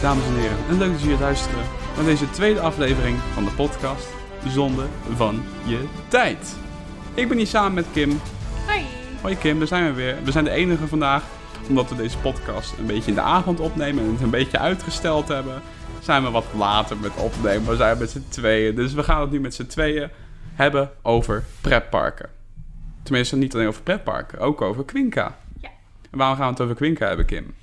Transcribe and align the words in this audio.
Dames 0.00 0.26
en 0.26 0.34
heren. 0.34 0.56
En 0.68 0.78
leuk 0.78 0.92
dat 0.92 1.02
jullie 1.02 1.18
luisteren 1.18 1.64
naar 1.96 2.04
deze 2.04 2.30
tweede 2.30 2.60
aflevering 2.60 3.18
van 3.32 3.44
de 3.44 3.50
podcast 3.50 4.06
Zonde 4.46 4.86
van 5.14 5.42
je 5.64 5.84
tijd. 6.08 6.56
Ik 7.14 7.28
ben 7.28 7.36
hier 7.36 7.46
samen 7.46 7.74
met 7.74 7.86
Kim. 7.92 8.20
Hoi. 8.66 8.84
Hoi 9.20 9.36
Kim, 9.36 9.58
daar 9.58 9.66
zijn 9.66 9.84
we 9.84 9.92
weer. 9.92 10.16
We 10.24 10.30
zijn 10.30 10.44
de 10.44 10.50
enige 10.50 10.86
vandaag, 10.86 11.24
omdat 11.68 11.88
we 11.88 11.96
deze 11.96 12.18
podcast 12.18 12.78
een 12.78 12.86
beetje 12.86 13.08
in 13.08 13.14
de 13.14 13.20
avond 13.20 13.60
opnemen 13.60 14.04
en 14.04 14.10
het 14.10 14.20
een 14.20 14.30
beetje 14.30 14.58
uitgesteld 14.58 15.28
hebben. 15.28 15.62
Zijn 16.00 16.22
we 16.22 16.30
wat 16.30 16.46
later 16.56 16.96
met 16.96 17.16
opnemen, 17.16 17.68
we 17.68 17.76
zijn 17.76 17.98
met 17.98 18.10
z'n 18.10 18.24
tweeën. 18.28 18.74
Dus 18.74 18.92
we 18.92 19.02
gaan 19.02 19.20
het 19.20 19.30
nu 19.30 19.40
met 19.40 19.54
z'n 19.54 19.66
tweeën 19.66 20.10
hebben 20.54 20.90
over 21.02 21.44
pretparken. 21.60 22.28
Tenminste, 23.02 23.36
niet 23.36 23.54
alleen 23.54 23.68
over 23.68 23.82
pretparken, 23.82 24.38
ook 24.38 24.60
over 24.60 24.84
Quinca. 24.84 25.36
Ja. 25.60 25.70
En 26.10 26.18
waarom 26.18 26.36
gaan 26.36 26.46
we 26.46 26.52
het 26.52 26.62
over 26.62 26.76
Quinca 26.76 27.06
hebben, 27.06 27.26
Kim? 27.26 27.54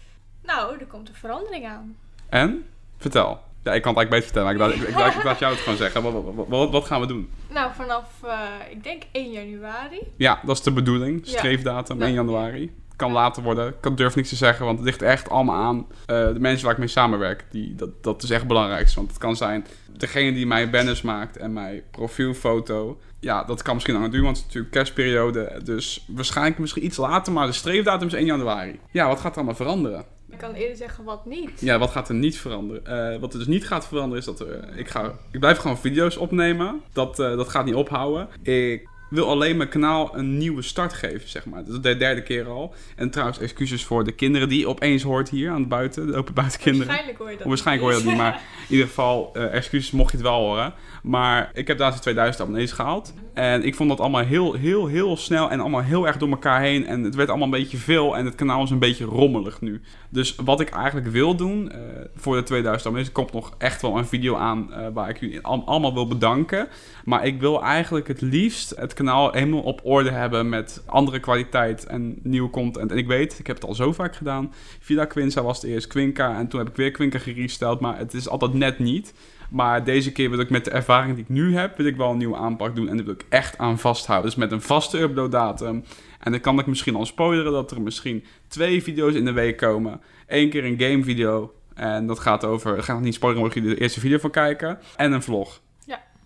Nou, 0.45 0.77
er 0.79 0.85
komt 0.85 1.09
een 1.09 1.15
verandering 1.15 1.65
aan. 1.67 1.95
En? 2.29 2.63
Vertel. 2.97 3.39
Ja, 3.63 3.73
ik 3.73 3.81
kan 3.81 3.95
het 3.95 3.99
eigenlijk 3.99 4.09
beter 4.09 4.23
vertellen, 4.23 4.57
maar 4.57 4.67
ik 4.69 4.77
laat, 4.79 4.89
ik, 4.89 4.95
laat- 4.95 5.15
ik 5.15 5.23
laat 5.23 5.39
jou 5.39 5.53
het 5.53 5.61
gewoon 5.61 5.77
zeggen. 5.77 6.03
Wat, 6.49 6.69
wat, 6.71 6.85
gaan 6.85 7.01
we 7.01 7.07
doen? 7.07 7.29
Nou, 7.49 7.71
vanaf, 7.75 8.09
eh, 8.23 8.39
ik 8.71 8.83
denk 8.83 9.03
1 9.11 9.31
januari. 9.31 9.99
Ja, 10.17 10.39
dat 10.45 10.57
is 10.57 10.63
de 10.63 10.71
bedoeling. 10.71 11.21
Streefdatum, 11.27 11.99
Ja. 11.99 12.05
1 12.05 12.13
januari. 12.13 12.71
Kan 12.95 13.11
later 13.11 13.43
worden. 13.43 13.75
Ik 13.81 13.97
durf 13.97 14.15
niks 14.15 14.29
te 14.29 14.35
zeggen, 14.35 14.65
want 14.65 14.77
het 14.77 14.85
ligt 14.87 15.01
echt 15.01 15.29
allemaal 15.29 15.55
aan 15.61 15.85
eh, 16.05 16.05
de 16.33 16.39
mensen 16.39 16.63
waar 16.63 16.73
ik 16.73 16.79
mee 16.79 16.87
samenwerk. 16.87 17.45
Die, 17.51 17.75
dat, 17.75 18.03
dat 18.03 18.23
is 18.23 18.29
echt 18.29 18.39
het 18.39 18.47
belangrijkste. 18.47 18.95
Want 18.97 19.09
het 19.09 19.19
kan 19.19 19.35
zijn, 19.35 19.65
degene 19.91 20.33
die 20.33 20.45
mij 20.47 20.69
banners 20.69 21.01
maakt 21.01 21.37
en 21.37 21.53
mijn 21.53 21.81
profielfoto. 21.91 22.99
Ja, 23.19 23.43
dat 23.43 23.61
kan 23.61 23.73
misschien 23.73 23.93
langer 23.95 24.09
duren, 24.09 24.25
want 24.25 24.37
het 24.37 24.45
is 24.47 24.53
natuurlijk 24.53 24.85
kerstperiode. 24.85 25.61
Dus 25.63 26.05
waarschijnlijk 26.07 26.57
misschien 26.59 26.85
iets 26.85 26.97
later, 26.97 27.33
maar 27.33 27.47
de 27.47 27.53
streefdatum 27.53 28.07
is 28.07 28.13
1 28.13 28.25
januari. 28.25 28.79
Ja, 28.91 29.07
wat 29.07 29.19
gaat 29.19 29.31
er 29.31 29.35
allemaal 29.37 29.55
veranderen? 29.55 30.05
Ik 30.33 30.39
kan 30.39 30.53
eerder 30.53 30.77
zeggen 30.77 31.03
wat 31.03 31.25
niet. 31.25 31.61
Ja, 31.61 31.77
wat 31.77 31.89
gaat 31.89 32.09
er 32.09 32.15
niet 32.15 32.37
veranderen? 32.37 32.85
Eh, 32.85 33.19
wat 33.19 33.33
er 33.33 33.39
dus 33.39 33.47
niet 33.47 33.67
gaat 33.67 33.87
veranderen 33.87 34.19
is 34.19 34.25
dat 34.25 34.45
ik, 34.75 34.89
ga, 34.89 35.13
ik 35.31 35.39
blijf 35.39 35.57
gewoon 35.57 35.77
video's 35.77 36.17
opnemen. 36.17 36.81
Dat, 36.93 37.19
eh, 37.19 37.35
dat 37.35 37.49
gaat 37.49 37.65
niet 37.65 37.75
ophouden. 37.75 38.27
Ik 38.41 38.87
wil 39.13 39.29
alleen 39.29 39.57
mijn 39.57 39.69
kanaal 39.69 40.17
een 40.17 40.37
nieuwe 40.37 40.61
start 40.61 40.93
geven, 40.93 41.29
zeg 41.29 41.45
maar. 41.45 41.63
Dat 41.65 41.73
is 41.73 41.81
de 41.81 41.97
derde 41.97 42.23
keer 42.23 42.47
al. 42.47 42.73
En 42.95 43.09
trouwens, 43.09 43.39
excuses 43.39 43.83
voor 43.83 44.03
de 44.03 44.11
kinderen 44.11 44.49
die 44.49 44.67
opeens 44.67 45.03
hoort 45.03 45.29
hier 45.29 45.49
aan 45.49 45.59
het 45.59 45.69
buiten. 45.69 46.07
De 46.07 46.15
open 46.15 46.33
buitenkinderen. 46.33 46.87
Waarschijnlijk 46.87 47.17
hoor 47.19 47.31
je 47.31 47.37
dat 47.37 47.47
Waarschijnlijk 47.47 47.87
hoor 47.87 47.97
je 47.97 48.03
dat 48.03 48.13
niet, 48.13 48.21
maar 48.21 48.33
in 48.67 48.71
ieder 48.71 48.87
geval, 48.87 49.29
eh, 49.33 49.53
excuses 49.53 49.91
mocht 49.91 50.11
je 50.11 50.17
het 50.17 50.25
wel 50.25 50.39
horen. 50.39 50.73
Maar 51.03 51.51
ik 51.53 51.67
heb 51.67 51.77
daar 51.77 51.99
2000 51.99 52.41
abonnees 52.43 52.71
gehaald. 52.71 53.13
En 53.33 53.63
ik 53.63 53.75
vond 53.75 53.89
dat 53.89 53.99
allemaal 53.99 54.23
heel, 54.23 54.53
heel, 54.53 54.87
heel 54.87 55.17
snel 55.17 55.49
en 55.49 55.59
allemaal 55.59 55.81
heel 55.81 56.07
erg 56.07 56.17
door 56.17 56.29
elkaar 56.29 56.61
heen. 56.61 56.85
En 56.87 57.03
het 57.03 57.15
werd 57.15 57.29
allemaal 57.29 57.47
een 57.47 57.53
beetje 57.59 57.77
veel 57.77 58.17
en 58.17 58.25
het 58.25 58.35
kanaal 58.35 58.63
is 58.63 58.69
een 58.69 58.79
beetje 58.79 59.05
rommelig 59.05 59.61
nu. 59.61 59.81
Dus 60.09 60.35
wat 60.35 60.59
ik 60.59 60.69
eigenlijk 60.69 61.07
wil 61.07 61.35
doen 61.35 61.71
eh, 61.71 61.79
voor 62.15 62.35
de 62.35 62.43
2000 62.43 62.85
abonnees, 62.85 63.07
er 63.07 63.13
komt 63.13 63.33
nog 63.33 63.55
echt 63.57 63.81
wel 63.81 63.97
een 63.97 64.05
video 64.05 64.35
aan 64.35 64.73
eh, 64.73 64.87
waar 64.93 65.09
ik 65.09 65.19
jullie 65.19 65.41
al- 65.41 65.63
allemaal 65.65 65.93
wil 65.93 66.07
bedanken. 66.07 66.67
Maar 67.05 67.25
ik 67.25 67.39
wil 67.39 67.63
eigenlijk 67.63 68.07
het 68.07 68.21
liefst 68.21 68.73
het 68.75 68.93
kanaal 68.93 69.01
helemaal 69.07 69.61
op 69.61 69.81
orde 69.83 70.11
hebben 70.11 70.49
met 70.49 70.83
andere 70.85 71.19
kwaliteit 71.19 71.85
en 71.85 72.19
nieuwe 72.23 72.49
content. 72.49 72.91
En 72.91 72.97
ik 72.97 73.07
weet, 73.07 73.39
ik 73.39 73.47
heb 73.47 73.55
het 73.55 73.65
al 73.65 73.75
zo 73.75 73.91
vaak 73.91 74.15
gedaan. 74.15 74.53
Villa 74.79 75.05
Quinza 75.05 75.41
was 75.41 75.61
het 75.61 75.71
eerst 75.71 75.87
Quinca 75.87 76.37
en 76.37 76.47
toen 76.47 76.59
heb 76.59 76.69
ik 76.69 76.75
weer 76.75 76.91
Quinca 76.91 77.19
geresteld. 77.19 77.79
Maar 77.79 77.97
het 77.97 78.13
is 78.13 78.29
altijd 78.29 78.53
net 78.53 78.79
niet. 78.79 79.13
Maar 79.49 79.83
deze 79.83 80.11
keer 80.11 80.29
wil 80.29 80.39
ik 80.39 80.49
met 80.49 80.65
de 80.65 80.71
ervaring 80.71 81.15
die 81.15 81.23
ik 81.23 81.29
nu 81.29 81.55
heb, 81.55 81.77
wil 81.77 81.85
ik 81.85 81.95
wel 81.95 82.11
een 82.11 82.17
nieuwe 82.17 82.35
aanpak 82.35 82.75
doen. 82.75 82.89
En 82.89 82.95
daar 82.95 83.05
wil 83.05 83.13
ik 83.13 83.25
echt 83.29 83.57
aan 83.57 83.79
vasthouden. 83.79 84.29
Dus 84.29 84.39
met 84.39 84.51
een 84.51 84.61
vaste 84.61 84.99
uploaddatum. 84.99 85.83
En 86.19 86.31
dan 86.31 86.39
kan 86.39 86.59
ik 86.59 86.65
misschien 86.65 86.95
al 86.95 87.05
spoileren 87.05 87.51
dat 87.51 87.71
er 87.71 87.81
misschien 87.81 88.23
twee 88.47 88.83
video's 88.83 89.13
in 89.13 89.25
de 89.25 89.31
week 89.31 89.57
komen. 89.57 90.01
Eén 90.27 90.49
keer 90.49 90.65
een 90.65 90.79
gamevideo. 90.79 91.53
En 91.73 92.07
dat 92.07 92.19
gaat 92.19 92.45
over, 92.45 92.77
ik 92.77 92.83
ga 92.83 92.93
nog 92.93 93.01
niet 93.01 93.13
spoileren, 93.13 93.45
mogen 93.45 93.61
jullie 93.61 93.75
de 93.75 93.81
eerste 93.81 93.99
video 93.99 94.17
van 94.17 94.31
kijken. 94.31 94.79
En 94.95 95.11
een 95.11 95.23
vlog. 95.23 95.61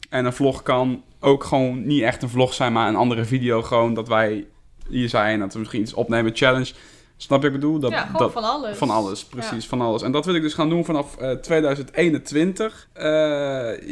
En 0.10 0.26
een 0.26 0.34
vlog 0.34 0.64
kan 0.64 1.04
ook 1.20 1.44
gewoon 1.44 1.88
niet 1.88 2.02
echt 2.02 2.24
een 2.24 2.30
vlog 2.30 2.54
zijn, 2.54 2.74
maar 2.74 2.88
een 2.88 2.96
andere 2.96 3.26
video. 3.26 3.62
Gewoon 3.62 3.94
dat 3.94 4.08
wij 4.08 4.48
hier 4.90 5.10
zijn, 5.10 5.40
dat 5.40 5.54
we 5.54 5.60
misschien 5.60 5.82
iets 5.82 5.94
opnemen, 5.94 6.36
challenge. 6.36 6.74
Snap 7.18 7.42
je 7.42 7.48
wat 7.48 7.56
ik 7.56 7.62
bedoel? 7.62 7.80
Dat, 7.80 7.92
ja, 7.92 8.06
gewoon 8.06 8.22
dat, 8.22 8.32
van 8.32 8.44
alles. 8.44 8.78
van 8.78 8.90
alles, 8.90 9.26
precies, 9.26 9.68
van 9.68 9.82
alles. 9.82 10.02
En 10.02 10.12
dat 10.12 10.26
wil 10.26 10.36
ik 10.36 10.42
dus 10.42 10.54
gaan 10.54 10.70
doen 10.70 10.86
vanaf 10.86 11.18
eh, 11.18 11.32
2021. 11.32 12.88
Eh, 12.94 13.04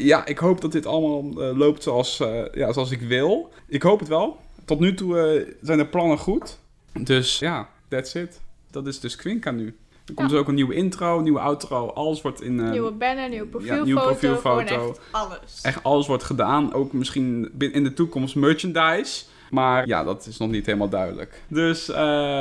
ja, 0.05 0.25
ik 0.25 0.37
hoop 0.37 0.61
dat 0.61 0.71
dit 0.71 0.85
allemaal 0.85 1.41
eh, 1.41 1.57
loopt 1.57 1.83
zoals, 1.83 2.19
eh, 2.19 2.43
ja, 2.53 2.73
zoals 2.73 2.91
ik 2.91 3.01
wil. 3.01 3.51
Ik 3.67 3.81
hoop 3.81 3.99
het 3.99 4.07
wel. 4.07 4.37
Tot 4.65 4.79
nu 4.79 4.93
toe 4.93 5.19
eh, 5.19 5.53
zijn 5.61 5.77
de 5.77 5.85
plannen 5.85 6.17
goed. 6.17 6.59
Dus 6.93 7.39
ja, 7.39 7.69
that's 7.87 8.13
it. 8.13 8.41
Dat 8.71 8.87
is 8.87 8.99
dus 8.99 9.15
Quinca 9.15 9.51
nu. 9.51 9.77
Er 10.05 10.13
komt 10.13 10.29
dus 10.29 10.39
ook 10.39 10.47
een 10.47 10.55
nieuwe 10.55 10.73
intro, 10.73 11.19
nieuwe 11.21 11.39
outro. 11.39 11.88
Alles 11.88 12.21
wordt 12.21 12.41
in... 12.41 12.59
eh, 12.59 12.71
Nieuwe 12.71 12.91
banner, 12.91 13.29
nieuwe 13.29 13.47
profielfoto. 13.47 13.83
nieuwe 13.85 14.01
profielfoto. 14.01 14.89
Echt 14.89 14.99
alles. 15.11 15.59
Echt 15.63 15.83
alles 15.83 16.07
wordt 16.07 16.23
gedaan. 16.23 16.73
Ook 16.73 16.93
misschien 16.93 17.51
in 17.57 17.83
de 17.83 17.93
toekomst 17.93 18.35
merchandise. 18.35 19.23
Maar 19.49 19.88
ja, 19.88 20.03
dat 20.03 20.25
is 20.25 20.38
nog 20.38 20.49
niet 20.49 20.66
helemaal 20.66 20.89
duidelijk. 20.89 21.41
Dus 21.47 21.89
eh, 21.89 21.95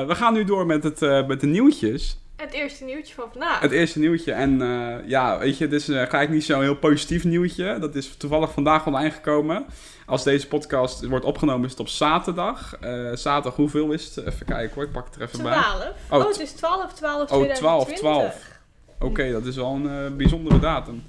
we 0.07 0.15
gaan 0.15 0.33
nu 0.33 0.45
door 0.45 0.67
met, 0.67 0.85
het, 0.85 1.03
eh, 1.03 1.27
met 1.27 1.41
de 1.41 1.47
nieuwtjes. 1.47 2.19
Het 2.37 2.53
eerste 2.53 2.85
nieuwtje 2.85 3.15
van 3.15 3.29
vandaag. 3.31 3.61
Het 3.61 3.71
eerste 3.71 3.99
nieuwtje. 3.99 4.33
En 4.33 4.63
eh, 4.63 5.09
ja, 5.09 5.39
weet 5.39 5.59
je, 5.59 5.69
dit 5.69 5.81
is 5.81 5.89
eh, 5.89 6.03
gelijk 6.09 6.31
niet 6.31 6.45
zo'n 6.45 6.63
heel 6.63 6.77
positief 6.77 7.25
nieuwtje. 7.25 7.79
Dat 7.79 7.95
is 7.95 8.17
toevallig 8.17 8.53
vandaag 8.53 8.87
online 8.87 9.11
gekomen. 9.11 9.67
Als 10.07 10.23
deze 10.25 10.49
podcast 10.49 11.07
wordt 11.07 11.25
opgenomen 11.25 11.65
is 11.65 11.71
het 11.71 11.81
op 11.81 11.89
zaterdag. 11.89 12.77
Eh, 12.81 13.13
zaterdag, 13.13 13.57
hoeveel 13.57 13.93
is 13.93 14.15
het? 14.15 14.27
Even 14.27 14.47
kijken 14.47 14.75
hoor, 14.75 14.85
ik 14.85 14.93
pak 14.93 15.05
het 15.05 15.15
er 15.15 15.23
even 15.23 15.43
bij. 15.43 15.53
12. 15.53 15.85
Oh, 16.11 16.19
Oh, 16.19 16.27
het 16.27 16.41
is 16.41 16.53
12, 16.53 16.93
12, 16.93 17.21
Oh, 17.21 17.27
12, 17.53 17.85
2020. 17.85 17.99
12. 17.99 18.53
Oké, 18.99 19.33
dat 19.33 19.45
is 19.45 19.57
wel 19.57 19.75
een 19.75 20.17
bijzondere 20.17 20.59
datum. 20.59 21.03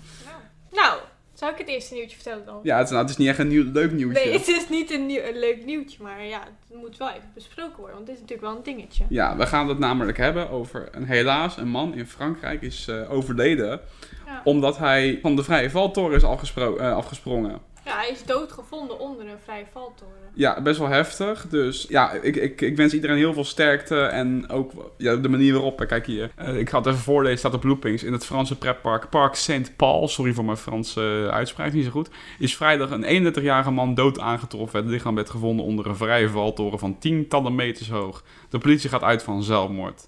Nou, 0.72 1.00
zou 1.36 1.52
ik 1.52 1.58
het 1.58 1.68
eerste 1.68 1.94
nieuwtje 1.94 2.16
vertellen 2.16 2.46
dan? 2.46 2.60
Ja, 2.64 2.76
het 2.78 2.86
is, 2.86 2.92
nou, 2.92 3.02
het 3.02 3.12
is 3.12 3.18
niet 3.18 3.28
echt 3.28 3.40
een 3.40 3.48
nieuw, 3.48 3.72
leuk 3.72 3.92
nieuwtje. 3.92 4.24
Nee, 4.26 4.34
het 4.34 4.48
is 4.48 4.70
niet 4.70 4.92
een, 4.92 5.06
nieuw, 5.06 5.22
een 5.24 5.40
leuk 5.40 5.66
nieuwtje, 5.66 6.04
maar 6.04 6.26
ja, 6.26 6.40
het 6.70 6.78
moet 6.82 6.98
wel 6.98 7.10
even 7.10 7.32
besproken 7.34 7.76
worden, 7.78 7.94
want 7.96 8.06
dit 8.06 8.16
is 8.16 8.22
natuurlijk 8.22 8.48
wel 8.48 8.58
een 8.58 8.64
dingetje. 8.64 9.06
Ja, 9.10 9.38
we 9.38 9.46
gaan 9.46 9.68
het 9.70 9.80
namelijk 9.80 10.18
hebben 10.18 10.50
over 10.50 10.88
een 10.92 11.06
helaas 11.06 11.58
een 11.58 11.68
man 11.70 11.94
in 11.94 12.08
Frankrijk 12.08 12.62
is 12.62 12.88
eh, 12.88 13.12
overleden 13.12 13.80
Ja. 14.26 14.42
omdat 14.44 14.78
hij 14.78 15.20
van 15.22 15.36
de 15.36 15.44
vrije 15.44 15.70
valtoren 15.70 16.16
is 16.16 16.24
afgespro- 16.24 16.78
eh, 16.78 16.96
afgesprongen. 16.96 17.60
Ja, 17.86 17.96
hij 17.98 18.10
is 18.10 18.24
doodgevonden 18.26 19.00
onder 19.00 19.28
een 19.28 19.40
vrije 19.44 19.66
valtoren. 19.72 20.14
Ja, 20.34 20.62
best 20.62 20.80
wel 20.80 20.88
heftig. 20.88 21.48
Dus 21.50 21.86
ja, 21.90 22.12
ik, 22.12 22.36
ik, 22.36 22.62
ik 22.62 22.76
wens 22.78 22.94
iedereen 22.94 23.18
heel 23.18 23.34
veel 23.34 23.44
sterkte 23.44 24.00
en 24.02 24.50
ook 24.50 24.72
ja, 24.98 25.16
de 25.16 25.30
manier 25.30 25.54
waarop. 25.54 25.82
eh, 25.82 25.88
Kijk 25.88 26.06
hier, 26.06 26.32
eh, 26.36 26.58
ik 26.58 26.70
ga 26.70 26.78
het 26.78 26.86
even 26.88 27.00
voorlezen, 27.00 27.38
staat 27.38 27.54
op 27.54 27.64
Loopings. 27.64 28.04
In 28.04 28.14
het 28.14 28.26
Franse 28.26 28.58
pretpark 28.58 29.10
Park 29.10 29.36
Saint-Paul, 29.36 30.08
sorry 30.08 30.34
voor 30.34 30.46
mijn 30.46 30.58
Franse 30.58 31.24
eh, 31.28 31.34
uitspraak, 31.34 31.74
niet 31.74 31.86
zo 31.86 31.92
goed, 31.92 32.10
is 32.40 32.56
vrijdag 32.56 32.90
een 32.92 33.34
31-jarige 33.34 33.72
man 33.72 33.94
dood 33.94 34.20
aangetroffen. 34.20 34.80
Het 34.80 34.90
lichaam 34.90 35.16
werd 35.16 35.30
gevonden 35.30 35.66
onder 35.66 35.88
een 35.88 35.96
vrije 35.96 36.30
valtoren 36.30 36.80
van 36.80 36.98
tientallen 37.00 37.56
meters 37.56 37.90
hoog. 37.90 38.24
De 38.50 38.58
politie 38.58 38.90
gaat 38.90 39.04
uit 39.04 39.24
van 39.24 39.44
zelfmoord. 39.44 40.08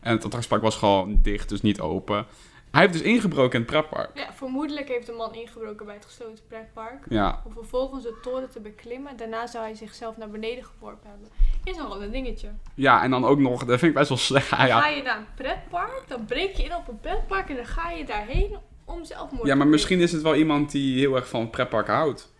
En 0.00 0.12
het 0.12 0.24
attractiepark 0.24 0.62
was 0.62 0.76
gewoon 0.76 1.18
dicht, 1.22 1.48
dus 1.48 1.62
niet 1.62 1.80
open. 1.80 2.26
Hij 2.70 2.80
heeft 2.80 2.92
dus 2.92 3.02
ingebroken 3.02 3.52
in 3.52 3.60
het 3.60 3.70
pretpark. 3.70 4.10
Ja, 4.14 4.32
vermoedelijk 4.32 4.88
heeft 4.88 5.06
de 5.06 5.12
man 5.12 5.34
ingebroken 5.34 5.86
bij 5.86 5.94
het 5.94 6.04
gesloten 6.04 6.44
pretpark. 6.48 7.04
Ja, 7.08 7.42
Om 7.44 7.52
vervolgens 7.52 8.02
de 8.02 8.18
toren 8.22 8.50
te 8.50 8.60
beklimmen. 8.60 9.16
Daarna 9.16 9.46
zou 9.46 9.64
hij 9.64 9.74
zichzelf 9.74 10.16
naar 10.16 10.30
beneden 10.30 10.64
geworpen 10.64 11.10
hebben. 11.10 11.28
Is 11.64 11.76
nogal 11.76 12.02
een 12.02 12.10
dingetje. 12.10 12.48
ja, 12.74 13.02
en 13.02 13.10
dan 13.10 13.24
ook 13.24 13.38
nog, 13.38 13.64
dat 13.64 13.78
vind 13.78 13.90
ik 13.90 13.98
best 13.98 14.08
wel 14.08 14.18
slecht. 14.18 14.48
Ga 14.48 14.88
je 14.88 15.02
naar 15.02 15.18
een 15.18 15.26
pretpark, 15.34 16.02
dan 16.06 16.24
breek 16.24 16.54
je 16.54 16.62
in 16.62 16.74
op 16.74 16.88
een 16.88 17.00
pretpark 17.00 17.48
en 17.48 17.56
dan 17.56 17.66
ga 17.66 17.90
je 17.90 18.04
daarheen 18.04 18.56
om 18.84 19.04
zelfmoord 19.04 19.46
Ja, 19.46 19.54
maar 19.54 19.66
misschien 19.66 20.00
is 20.00 20.12
het 20.12 20.22
wel 20.22 20.34
iemand 20.34 20.70
die 20.70 20.98
heel 20.98 21.16
erg 21.16 21.28
van 21.28 21.50
pretpark 21.50 21.86
houdt. 21.86 22.32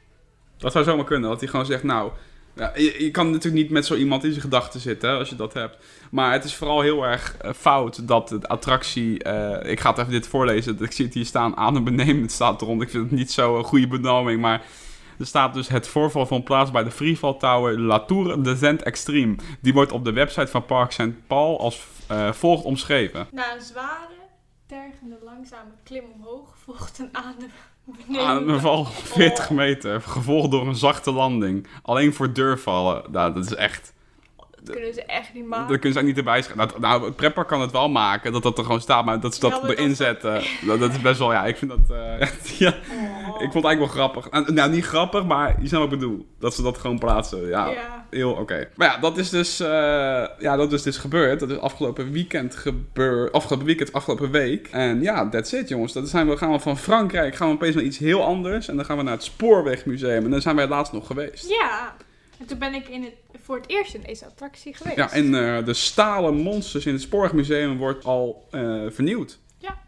Dat 0.57 0.73
zou 0.73 0.85
zomaar 0.85 1.05
kunnen, 1.05 1.31
dat 1.31 1.41
hij 1.41 1.49
gewoon 1.49 1.67
zegt, 1.67 1.83
nou... 1.83 2.13
Je, 2.75 3.09
kan 3.11 3.31
natuurlijk 3.31 3.63
niet 3.63 3.71
met 3.71 3.87
zo 3.87 3.95
iemand 3.95 4.25
in 4.25 4.31
zijn 4.31 4.43
gedachten 4.43 4.81
zitten, 4.81 5.19
als 5.19 5.29
je 5.29 5.37
dat 5.37 5.55
hebt. 5.55 5.77
Maar 6.11 6.33
het 6.33 6.45
is 6.45 6.55
vooral 6.55 6.81
heel 6.81 7.03
erg 7.03 7.37
eh, 7.37 7.53
fout 7.53 8.09
dat 8.09 8.29
de 8.29 8.49
attractie... 8.49 9.23
eh, 9.23 9.71
ik 9.71 9.81
ga 9.81 9.91
het 9.91 9.99
even 9.99 10.11
dit 10.11 10.27
voorlezen, 10.27 10.79
ik 10.81 10.93
zie 10.93 11.05
het 11.05 11.15
hier 11.15 11.25
staan, 11.25 11.57
adembenemend 11.57 12.33
staat 12.33 12.63
eronder. 12.63 12.87
Ik 12.87 12.93
vind 12.93 13.11
het 13.11 13.19
niet 13.19 13.33
zo 13.33 13.59
een 13.59 13.65
goede 13.65 13.89
benaming, 13.89 14.41
maar... 14.41 14.63
Er 15.19 15.27
staat 15.27 15.55
dus 15.55 15.69
het 15.69 15.89
voorval 15.89 16.27
van 16.27 16.43
plaats 16.43 16.71
bij 16.71 16.85
de 16.85 16.91
Freefall 16.91 17.35
Tower 17.39 17.81
La 17.81 18.01
Tour 18.01 18.43
de 18.43 18.57
Zent 18.57 18.83
Extreme. 18.83 19.37
Die 19.61 19.73
wordt 19.73 19.93
op 19.93 20.05
de 20.05 20.13
website 20.13 20.47
van 20.47 20.67
Park 20.67 20.91
Saint-Paul 20.91 21.61
als 21.61 21.87
eh, 22.09 22.33
volgt 22.33 22.65
omschreven. 22.65 23.27
Na 23.31 23.55
een 23.55 23.61
zware, 23.61 24.15
tergende, 24.67 25.19
langzame 25.25 25.71
klim 25.85 26.05
omhoog 26.15 26.55
volgt 26.65 26.99
een 26.99 27.09
adem 27.13 27.51
beneden. 28.07 28.27
Aan 28.27 28.49
een 28.49 28.61
val 28.61 28.85
40 28.85 29.51
meter, 29.51 30.01
gevolgd 30.01 30.51
door 30.51 30.67
een 30.67 30.75
zachte 30.77 31.13
landing. 31.13 31.67
Alleen 31.83 32.15
voor 32.15 32.33
deurvallen. 32.33 33.03
Nou, 33.11 33.35
dat 33.35 33.45
is 33.45 33.55
echt... 33.55 33.95
Dat 34.67 34.75
kunnen 34.77 34.95
ze 34.95 35.05
echt 35.05 35.35
niet 35.35 35.47
maken. 35.47 35.69
Dat 35.69 35.79
kunnen 35.79 35.93
ze 35.93 35.99
ook 35.99 36.07
niet 36.09 36.19
erbij 36.19 36.43
schrijven. 36.43 36.67
Nou, 36.69 36.81
nou, 36.81 37.05
het 37.05 37.17
pretpark 37.17 37.49
kan 37.49 37.61
het 37.61 37.71
wel 37.71 37.89
maken, 37.89 38.33
dat 38.33 38.43
dat 38.43 38.59
er 38.59 38.65
gewoon 38.65 38.81
staat, 38.81 39.05
maar 39.05 39.21
dat 39.21 39.35
ze 39.35 39.41
dat 39.41 39.69
erin 39.69 39.89
dat- 39.89 39.97
zetten, 39.97 40.43
dat, 40.67 40.81
dat 40.81 40.91
is 40.91 41.01
best 41.01 41.19
wel, 41.19 41.33
ja, 41.33 41.45
ik 41.47 41.57
vind 41.57 41.71
dat, 41.71 41.97
eh, 41.99 42.29
ja, 42.59 42.69
Oh. 42.69 43.43
ik 43.43 43.53
vond 43.53 43.55
het 43.55 43.65
eigenlijk 43.65 43.79
wel 43.79 43.87
grappig. 43.87 44.31
Nou, 44.55 44.71
niet 44.71 44.85
grappig, 44.85 45.25
maar 45.25 45.57
je 45.61 45.69
snapt 45.69 45.85
wat 45.85 45.93
ik 45.93 45.99
bedoel. 45.99 46.27
Dat 46.39 46.55
ze 46.55 46.63
dat 46.63 46.79
gewoon 46.79 46.99
plaatsen, 46.99 47.49
ja. 47.49 47.67
Ja. 47.69 48.05
Heel 48.11 48.33
oké. 48.33 48.69
Maar 48.77 48.89
ja, 48.89 48.99
dat 48.99 49.19
is 49.19 49.31
dus, 49.31 49.61
eh, 49.61 49.69
ja, 50.39 50.57
dat 50.57 50.73
is 50.73 50.83
dus 50.83 50.97
gebeurd. 50.97 51.41
Dat 51.41 51.51
is 51.51 51.59
afgelopen 51.59 52.13
weekend 52.13 52.55
gebeurd, 52.57 53.33
afgelopen 53.33 53.67
weekend, 53.67 53.93
afgelopen 53.93 54.31
week. 54.31 54.69
En 54.71 55.03
ja, 55.03 55.29
that's 55.29 55.53
it 55.53 55.69
jongens. 55.69 55.93
Dat 55.93 56.09
zijn 56.09 56.29
we, 56.29 56.37
gaan 56.37 56.53
we 56.53 56.59
van 56.59 56.79
Frankrijk, 56.79 57.35
gaan 57.35 57.49
we 57.49 57.55
opeens 57.55 57.75
naar 57.75 57.85
iets 57.85 57.99
heel 57.99 58.25
anders. 58.25 58.69
En 58.69 58.77
dan 58.77 58.85
gaan 58.85 58.97
we 58.97 59.03
naar 59.03 59.13
het 59.13 59.23
Spoorwegmuseum. 59.25 60.25
En 60.25 60.31
daar 60.31 60.41
zijn 60.41 60.57
wij 60.57 60.69
laatst 60.69 60.93
nog 60.93 61.07
geweest. 61.07 61.49
Ja. 61.49 61.95
En 62.39 62.47
toen 62.47 62.59
ben 62.59 62.75
ik 62.75 62.89
in 62.89 63.03
het, 63.03 63.13
voor 63.47 63.57
het 63.57 63.69
eerst 63.69 63.95
in 63.95 64.03
deze 64.07 64.25
attractie 64.25 64.75
geweest. 64.75 64.97
Ja, 64.97 65.13
en 65.13 65.57
eh, 65.57 65.65
de 65.65 65.75
stalen 65.75 66.35
monsters 66.35 66.87
in 66.87 66.93
het 66.93 67.03
Spoorwegmuseum 67.03 67.77
wordt 67.77 68.05
al 68.05 68.47
eh, 68.51 68.83
vernieuwd. 68.89 69.39
Ja. 69.59 69.79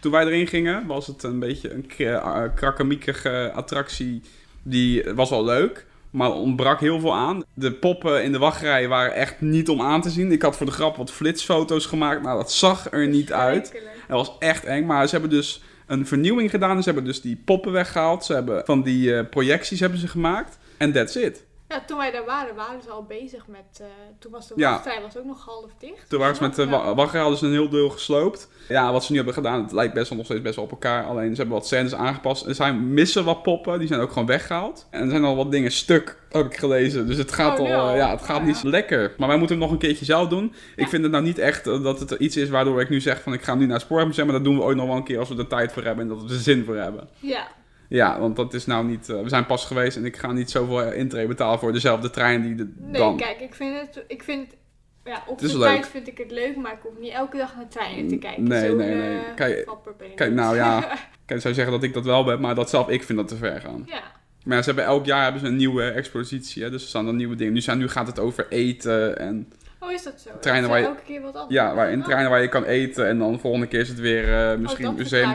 Toen 0.00 0.12
wij 0.12 0.24
erin 0.24 0.46
gingen, 0.46 0.86
was 0.86 1.06
het 1.06 1.22
een 1.22 1.38
beetje 1.38 1.72
een 1.72 1.90
eh, 1.96 2.42
krakkemiekige 2.54 3.52
attractie. 3.54 4.22
Die 4.62 5.04
was 5.14 5.30
wel 5.30 5.44
leuk, 5.44 5.86
maar 6.10 6.32
ontbrak 6.32 6.80
heel 6.80 7.00
veel 7.00 7.14
aan. 7.14 7.44
De 7.54 7.72
poppen 7.72 8.24
in 8.24 8.32
de 8.32 8.38
wachtrij 8.38 8.88
waren 8.88 9.14
echt 9.14 9.40
niet 9.40 9.68
om 9.68 9.80
aan 9.80 10.00
te 10.00 10.10
zien. 10.10 10.32
Ik 10.32 10.42
had 10.42 10.56
voor 10.56 10.66
de 10.66 10.72
grap 10.72 10.96
wat 10.96 11.10
flitsfoto's 11.10 11.86
gemaakt. 11.86 12.22
Nou, 12.22 12.36
dat 12.36 12.52
zag 12.52 12.92
er 12.92 13.08
niet 13.08 13.32
uit. 13.32 13.72
Het 13.72 14.16
was 14.16 14.36
echt 14.38 14.64
eng, 14.64 14.86
maar 14.86 15.06
ze 15.06 15.12
hebben 15.12 15.30
dus 15.30 15.62
een 15.86 16.06
vernieuwing 16.06 16.50
gedaan. 16.50 16.82
Ze 16.82 16.84
hebben 16.84 17.04
dus 17.04 17.20
die 17.20 17.42
poppen 17.44 17.72
weggehaald. 17.72 18.24
Ze 18.24 18.32
hebben 18.32 18.64
van 18.64 18.82
die 18.82 19.24
projecties 19.24 19.80
hebben 19.80 19.98
ze 19.98 20.08
gemaakt. 20.08 20.58
En 20.76 20.92
that's 20.92 21.14
it. 21.14 21.44
Ja, 21.68 21.82
toen 21.86 21.98
wij 21.98 22.10
daar 22.10 22.24
waren, 22.24 22.54
waren 22.54 22.82
ze 22.82 22.90
al 22.90 23.02
bezig 23.04 23.46
met... 23.46 23.80
eh, 23.80 23.86
toen 24.18 24.32
was 24.32 24.48
de 24.48 24.54
Ja. 24.56 24.70
wachtrij 24.70 25.02
was 25.02 25.16
ook 25.16 25.24
nog 25.24 25.44
half 25.44 25.70
dicht. 25.78 26.08
Toen 26.08 26.18
waren 26.18 26.36
ze 26.36 26.42
met 26.42 26.54
de 26.54 26.62
Ja. 26.62 26.68
wa- 26.68 26.94
wachtrij 26.94 27.20
hadden 27.20 27.38
ze 27.38 27.46
een 27.46 27.52
heel 27.52 27.68
deel 27.68 27.88
gesloopt. 27.90 28.48
Ja, 28.68 28.92
wat 28.92 29.04
ze 29.04 29.10
nu 29.10 29.16
hebben 29.16 29.34
gedaan, 29.34 29.62
het 29.62 29.72
lijkt 29.72 29.94
best 29.94 30.08
wel 30.08 30.16
nog 30.18 30.26
steeds 30.26 30.42
best 30.42 30.54
wel 30.56 30.64
op 30.64 30.70
elkaar. 30.70 31.04
Alleen 31.04 31.30
ze 31.30 31.36
hebben 31.40 31.58
wat 31.58 31.66
scènes 31.66 31.94
aangepast. 31.94 32.46
Er 32.46 32.54
zijn 32.54 32.94
missen 32.94 33.24
wat 33.24 33.42
poppen, 33.42 33.78
die 33.78 33.88
zijn 33.88 34.00
ook 34.00 34.08
gewoon 34.12 34.26
weggehaald. 34.26 34.86
En 34.90 35.02
er 35.02 35.10
zijn 35.10 35.24
al 35.24 35.36
wat 35.36 35.50
dingen 35.50 35.72
stuk, 35.72 36.18
heb 36.30 36.46
ik 36.46 36.56
gelezen. 36.56 37.06
Dus 37.06 37.16
het 37.16 37.32
gaat 37.32 37.58
Oh, 37.58 37.64
al, 37.64 37.86
ja. 37.86 37.90
eh, 37.90 37.96
ja, 37.96 38.10
het 38.10 38.22
gaat 38.22 38.42
niet 38.44 38.60
ja. 38.62 38.68
lekker. 38.68 39.14
Maar 39.18 39.28
wij 39.28 39.38
moeten 39.38 39.56
het 39.56 39.64
nog 39.64 39.74
een 39.74 39.80
keertje 39.80 40.04
zelf 40.04 40.28
doen. 40.28 40.44
Ik 40.76 40.82
Ja. 40.84 40.88
vind 40.88 41.02
het 41.02 41.12
nou 41.12 41.24
niet 41.24 41.38
echt 41.38 41.66
eh, 41.66 41.82
dat 41.82 42.00
het 42.00 42.10
iets 42.10 42.36
is 42.36 42.48
waardoor 42.48 42.80
ik 42.80 42.88
nu 42.88 43.00
zeg 43.00 43.22
van 43.22 43.32
ik 43.32 43.42
ga 43.42 43.54
nu 43.54 43.64
naar 43.64 43.74
het 43.76 43.84
spoormuseum. 43.84 44.26
Maar 44.26 44.34
dat 44.34 44.44
doen 44.44 44.56
we 44.56 44.62
ooit 44.62 44.76
nog 44.76 44.86
wel 44.86 44.96
een 44.96 45.04
keer 45.04 45.18
als 45.18 45.28
we 45.28 45.36
er 45.36 45.46
tijd 45.46 45.72
voor 45.72 45.82
hebben 45.84 46.02
en 46.08 46.14
dat 46.16 46.22
we 46.22 46.34
er 46.34 46.40
zin 46.40 46.64
voor 46.64 46.76
hebben. 46.76 47.08
Ja. 47.18 47.46
Ja, 47.88 48.20
want 48.20 48.36
dat 48.36 48.54
is 48.54 48.66
nou 48.66 48.86
niet... 48.86 49.08
eh, 49.08 49.22
we 49.22 49.28
zijn 49.28 49.46
pas 49.46 49.64
geweest 49.64 49.96
en 49.96 50.04
ik 50.04 50.16
ga 50.16 50.32
niet 50.32 50.50
zoveel 50.50 50.92
intree 50.92 51.26
betalen 51.26 51.58
voor 51.58 51.72
dezelfde 51.72 52.10
trein 52.10 52.42
die 52.42 52.54
de, 52.54 52.72
Nee, 52.78 53.00
dan... 53.00 53.16
kijk, 53.16 53.40
ik 53.40 53.54
vind 53.54 53.80
het... 53.80 54.04
Ik 54.08 54.22
vind 54.22 54.46
het 54.50 54.56
ja, 55.04 55.22
op 55.26 55.38
de 55.38 55.58
tijd 55.58 55.88
vind 55.88 56.08
ik 56.08 56.18
het 56.18 56.30
leuk, 56.30 56.56
maar 56.56 56.72
ik 56.72 56.78
hoef 56.82 56.98
niet 56.98 57.12
elke 57.12 57.36
dag 57.36 57.56
naar 57.56 57.68
treinen 57.68 58.08
te 58.08 58.16
kijken. 58.16 58.42
Nee, 58.42 58.68
Zo'n, 58.68 58.76
nee, 58.76 58.94
nee. 58.94 59.18
eh, 59.18 59.34
Kijk, 59.34 59.68
kijk, 60.14 60.32
nou 60.32 60.56
ja. 60.56 60.92
Ik 61.26 61.40
zou 61.40 61.54
zeggen 61.54 61.72
dat 61.72 61.82
ik 61.82 61.94
dat 61.94 62.04
wel 62.04 62.24
ben, 62.24 62.40
maar 62.40 62.54
dat 62.54 62.70
zelf 62.70 62.88
ik 62.88 63.02
vind 63.02 63.18
dat 63.18 63.28
te 63.28 63.36
ver 63.36 63.60
gaan. 63.60 63.82
ja. 63.86 64.02
Maar 64.44 64.56
ja, 64.56 64.62
ze 64.62 64.68
hebben 64.68 64.84
elk 64.88 65.06
jaar 65.06 65.22
hebben 65.22 65.40
ze 65.40 65.46
een 65.46 65.56
nieuwe 65.56 65.82
expositie, 65.90 66.62
hè, 66.62 66.70
dus 66.70 66.82
er 66.82 66.88
staan 66.88 67.04
dan 67.04 67.16
nieuwe 67.16 67.34
dingen. 67.36 67.52
Nu, 67.52 67.60
zijn, 67.60 67.78
nu 67.78 67.88
gaat 67.88 68.06
het 68.06 68.18
over 68.18 68.46
eten 68.48 69.18
en 69.18 69.52
Oh, 69.80 69.92
is 69.92 70.02
dat 70.02 70.20
zo? 70.20 70.30
Treinen 70.40 70.70
Dat 70.70 70.70
waar 70.70 70.80
is 70.80 70.86
je- 70.86 70.92
elke 70.92 71.06
keer 71.06 71.20
wat 71.22 71.34
anders. 71.34 71.54
ja, 71.54 71.74
waar, 71.74 71.90
in 71.90 72.02
treinen 72.02 72.30
waar 72.30 72.42
je 72.42 72.48
kan 72.48 72.64
eten 72.64 73.06
en 73.08 73.18
dan 73.18 73.32
de 73.32 73.38
volgende 73.38 73.66
keer 73.66 73.80
is 73.80 73.88
het 73.88 74.00
weer 74.00 74.50
eh, 74.50 74.58
misschien 74.58 74.88
oh, 74.88 74.94
museum. 74.96 75.34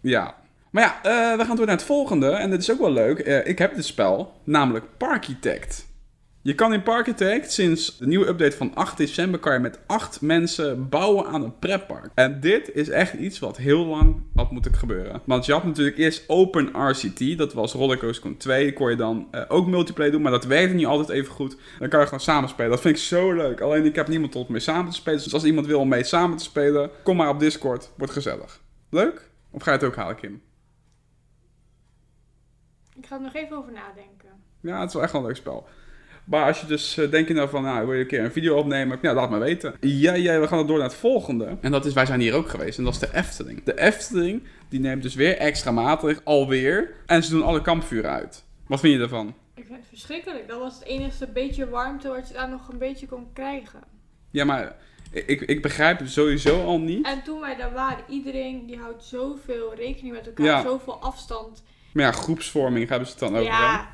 Ja. 0.00 0.34
Maar 0.72 0.82
ja, 0.82 1.02
eh, 1.02 1.38
we 1.38 1.44
gaan 1.44 1.56
door 1.56 1.66
naar 1.66 1.76
het 1.76 1.84
volgende 1.84 2.30
en 2.30 2.50
dit 2.50 2.60
is 2.60 2.72
ook 2.72 2.78
wel 2.78 2.92
leuk. 2.92 3.18
Eh, 3.18 3.46
ik 3.46 3.58
heb 3.58 3.74
dit 3.74 3.84
spel, 3.84 4.32
namelijk 4.44 4.84
Parkitect. 4.96 5.86
Je 6.42 6.54
kan 6.54 6.72
in 6.72 6.82
Parkitect 6.82 7.52
sinds 7.52 7.98
de 7.98 8.06
nieuwe 8.06 8.26
update 8.26 8.56
van 8.56 8.74
8 8.74 8.96
december 8.96 9.40
kan 9.40 9.52
je 9.52 9.58
met 9.58 9.78
8 9.86 10.20
mensen 10.20 10.88
bouwen 10.88 11.26
aan 11.26 11.42
een 11.42 11.58
pretpark. 11.58 12.10
En 12.14 12.40
dit 12.40 12.74
is 12.74 12.88
echt 12.88 13.12
iets 13.12 13.38
wat 13.38 13.56
heel 13.56 13.86
lang 13.86 14.22
had 14.34 14.50
moeten 14.50 14.74
gebeuren. 14.74 15.20
Want 15.24 15.46
je 15.46 15.52
had 15.52 15.64
natuurlijk 15.64 15.98
eerst 15.98 16.24
Open 16.26 16.88
RCT, 16.88 17.38
dat 17.38 17.52
was 17.52 17.72
Rollercoaster 17.72 18.22
Tycoon 18.22 18.36
2. 18.36 18.72
kon 18.72 18.90
je 18.90 18.96
dan 18.96 19.28
eh, 19.30 19.42
ook 19.48 19.66
multiplayer 19.66 20.12
doen, 20.12 20.22
maar 20.22 20.30
dat 20.30 20.44
werkte 20.44 20.74
niet 20.74 20.86
altijd 20.86 21.08
even 21.08 21.32
goed. 21.32 21.56
Dan 21.78 21.88
kan 21.88 22.00
je 22.00 22.06
gewoon 22.06 22.20
samen 22.20 22.48
spelen. 22.48 22.70
Dat 22.70 22.80
vind 22.80 22.96
ik 22.96 23.02
zo 23.02 23.32
leuk. 23.32 23.60
Alleen 23.60 23.84
ik 23.84 23.96
heb 23.96 24.08
niemand 24.08 24.32
tot 24.32 24.48
mee 24.48 24.60
samen 24.60 24.90
te 24.90 24.96
spelen. 24.96 25.22
Dus 25.22 25.34
als 25.34 25.44
iemand 25.44 25.66
wil 25.66 25.80
om 25.80 25.88
mee 25.88 26.04
samen 26.04 26.36
te 26.36 26.44
spelen, 26.44 26.90
kom 27.02 27.16
maar 27.16 27.28
op 27.28 27.40
Discord. 27.40 27.90
Wordt 27.96 28.12
gezellig. 28.12 28.60
Leuk? 28.90 29.30
Of 29.50 29.62
ga 29.62 29.70
je 29.72 29.78
het 29.78 29.86
ook 29.86 29.96
halen, 29.96 30.16
Kim? 30.16 30.42
Ik 33.02 33.08
ga 33.08 33.14
er 33.16 33.22
nog 33.22 33.34
even 33.34 33.56
over 33.56 33.72
nadenken. 33.72 34.28
Ja, 34.60 34.78
het 34.80 34.88
is 34.88 34.94
wel 34.94 35.02
echt 35.02 35.12
wel 35.12 35.20
een 35.20 35.26
leuk 35.26 35.36
spel. 35.36 35.66
Maar 36.24 36.46
als 36.46 36.60
je 36.60 36.66
dus 36.66 36.98
uh, 36.98 37.10
denk 37.10 37.28
je 37.28 37.34
nou 37.34 37.48
van, 37.48 37.62
nou, 37.62 37.86
wil 37.86 37.94
je 37.94 38.00
een 38.00 38.06
keer 38.06 38.24
een 38.24 38.32
video 38.32 38.56
opnemen? 38.56 38.98
Ja, 39.02 39.14
laat 39.14 39.30
maar 39.30 39.40
weten. 39.40 39.74
Ja, 39.80 40.14
ja, 40.14 40.40
we 40.40 40.46
gaan 40.48 40.58
dan 40.58 40.66
door 40.66 40.78
naar 40.78 40.86
het 40.88 40.96
volgende. 40.96 41.56
En 41.60 41.70
dat 41.70 41.84
is, 41.84 41.92
wij 41.92 42.06
zijn 42.06 42.20
hier 42.20 42.34
ook 42.34 42.48
geweest. 42.48 42.78
En 42.78 42.84
dat 42.84 42.92
is 42.92 42.98
de 42.98 43.14
Efteling. 43.14 43.62
De 43.64 43.78
Efteling, 43.80 44.42
die 44.68 44.80
neemt 44.80 45.02
dus 45.02 45.14
weer 45.14 45.36
extra 45.36 45.70
maatregelen, 45.70 46.24
alweer. 46.26 46.94
En 47.06 47.22
ze 47.22 47.30
doen 47.30 47.42
alle 47.42 47.62
kampvuren 47.62 48.10
uit. 48.10 48.44
Wat 48.66 48.80
vind 48.80 48.92
je 48.92 48.98
daarvan? 48.98 49.34
Ik 49.54 49.64
vind 49.66 49.78
het 49.78 49.88
verschrikkelijk. 49.88 50.48
Dat 50.48 50.58
was 50.58 50.74
het 50.74 50.84
enige 50.84 51.26
beetje 51.26 51.68
warmte 51.68 52.08
wat 52.08 52.28
je 52.28 52.34
daar 52.34 52.48
nog 52.50 52.68
een 52.68 52.78
beetje 52.78 53.06
kon 53.06 53.26
krijgen. 53.32 53.80
Ja, 54.30 54.44
maar 54.44 54.76
ik, 55.10 55.40
ik 55.40 55.62
begrijp 55.62 55.98
het 55.98 56.10
sowieso 56.10 56.64
al 56.64 56.80
niet. 56.80 57.06
En 57.06 57.22
toen 57.22 57.40
wij 57.40 57.56
daar 57.56 57.72
waren, 57.72 58.04
iedereen 58.08 58.66
die 58.66 58.78
houdt 58.78 59.04
zoveel 59.04 59.74
rekening 59.74 60.14
met 60.14 60.26
elkaar, 60.26 60.44
Ja. 60.46 60.62
zoveel 60.62 61.00
afstand. 61.00 61.62
Maar 61.92 62.04
ja, 62.04 62.12
groepsvorming 62.12 62.88
hebben 62.88 63.08
ze 63.08 63.12
het 63.14 63.22
dan 63.22 63.36
over. 63.40 63.52
hè? 63.52 63.58
Ja. 63.58 63.90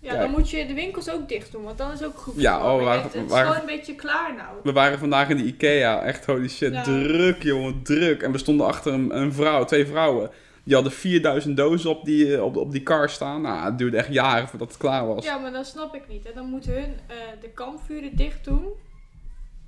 Ja, 0.00 0.16
dan 0.20 0.30
moet 0.30 0.50
je 0.50 0.66
de 0.66 0.74
winkels 0.74 1.10
ook 1.10 1.28
dicht 1.28 1.52
doen, 1.52 1.62
want 1.62 1.78
dan 1.78 1.92
is 1.92 2.02
ook 2.04 2.18
goed. 2.18 2.34
Ja, 2.36 2.72
oh, 2.72 2.78
we 2.78 2.84
waren- 2.84 3.02
het, 3.02 3.14
is 3.14 3.30
waren- 3.30 3.46
gewoon 3.46 3.60
een 3.68 3.76
beetje 3.76 3.94
klaar 3.94 4.34
nou. 4.34 4.48
We 4.62 4.72
waren 4.72 4.98
vandaag 4.98 5.28
in 5.28 5.36
de 5.36 5.42
Ikea. 5.44 6.02
Echt, 6.02 6.26
holy 6.26 6.48
shit. 6.48 6.72
Ja. 6.72 6.82
Druk, 6.82 7.42
jongen. 7.42 7.82
Druk. 7.82 8.22
En 8.22 8.32
we 8.32 8.38
stonden 8.38 8.66
achter 8.66 8.92
een, 8.92 9.16
een 9.16 9.32
vrouw, 9.32 9.64
twee 9.64 9.86
vrouwen. 9.86 10.30
Die 10.64 10.74
hadden 10.74 10.92
4000 10.92 11.56
dozen 11.56 11.90
op 11.90 12.04
die, 12.04 12.34
eh, 12.36 12.42
op, 12.44 12.56
op 12.56 12.72
die 12.72 12.82
car 12.82 13.08
staan. 13.10 13.40
Nou, 13.42 13.64
het 13.64 13.78
duurde 13.78 13.96
echt 13.96 14.12
jaren 14.12 14.48
voordat 14.48 14.68
het 14.68 14.76
klaar 14.76 15.06
was. 15.06 15.24
Ja, 15.24 15.38
maar 15.38 15.52
dat 15.52 15.66
snap 15.66 15.94
ik 15.94 16.08
niet. 16.08 16.26
En 16.26 16.32
dan 16.34 16.46
moeten 16.46 16.72
hun 16.72 16.94
eh, 17.06 17.16
de 17.40 17.48
kampvuren 17.48 18.16
dicht 18.16 18.44
doen. 18.44 18.68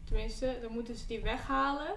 Tenminste, 0.05 0.55
dan 0.62 0.72
moeten 0.72 0.94
ze 0.96 1.06
die 1.08 1.20
weghalen. 1.22 1.94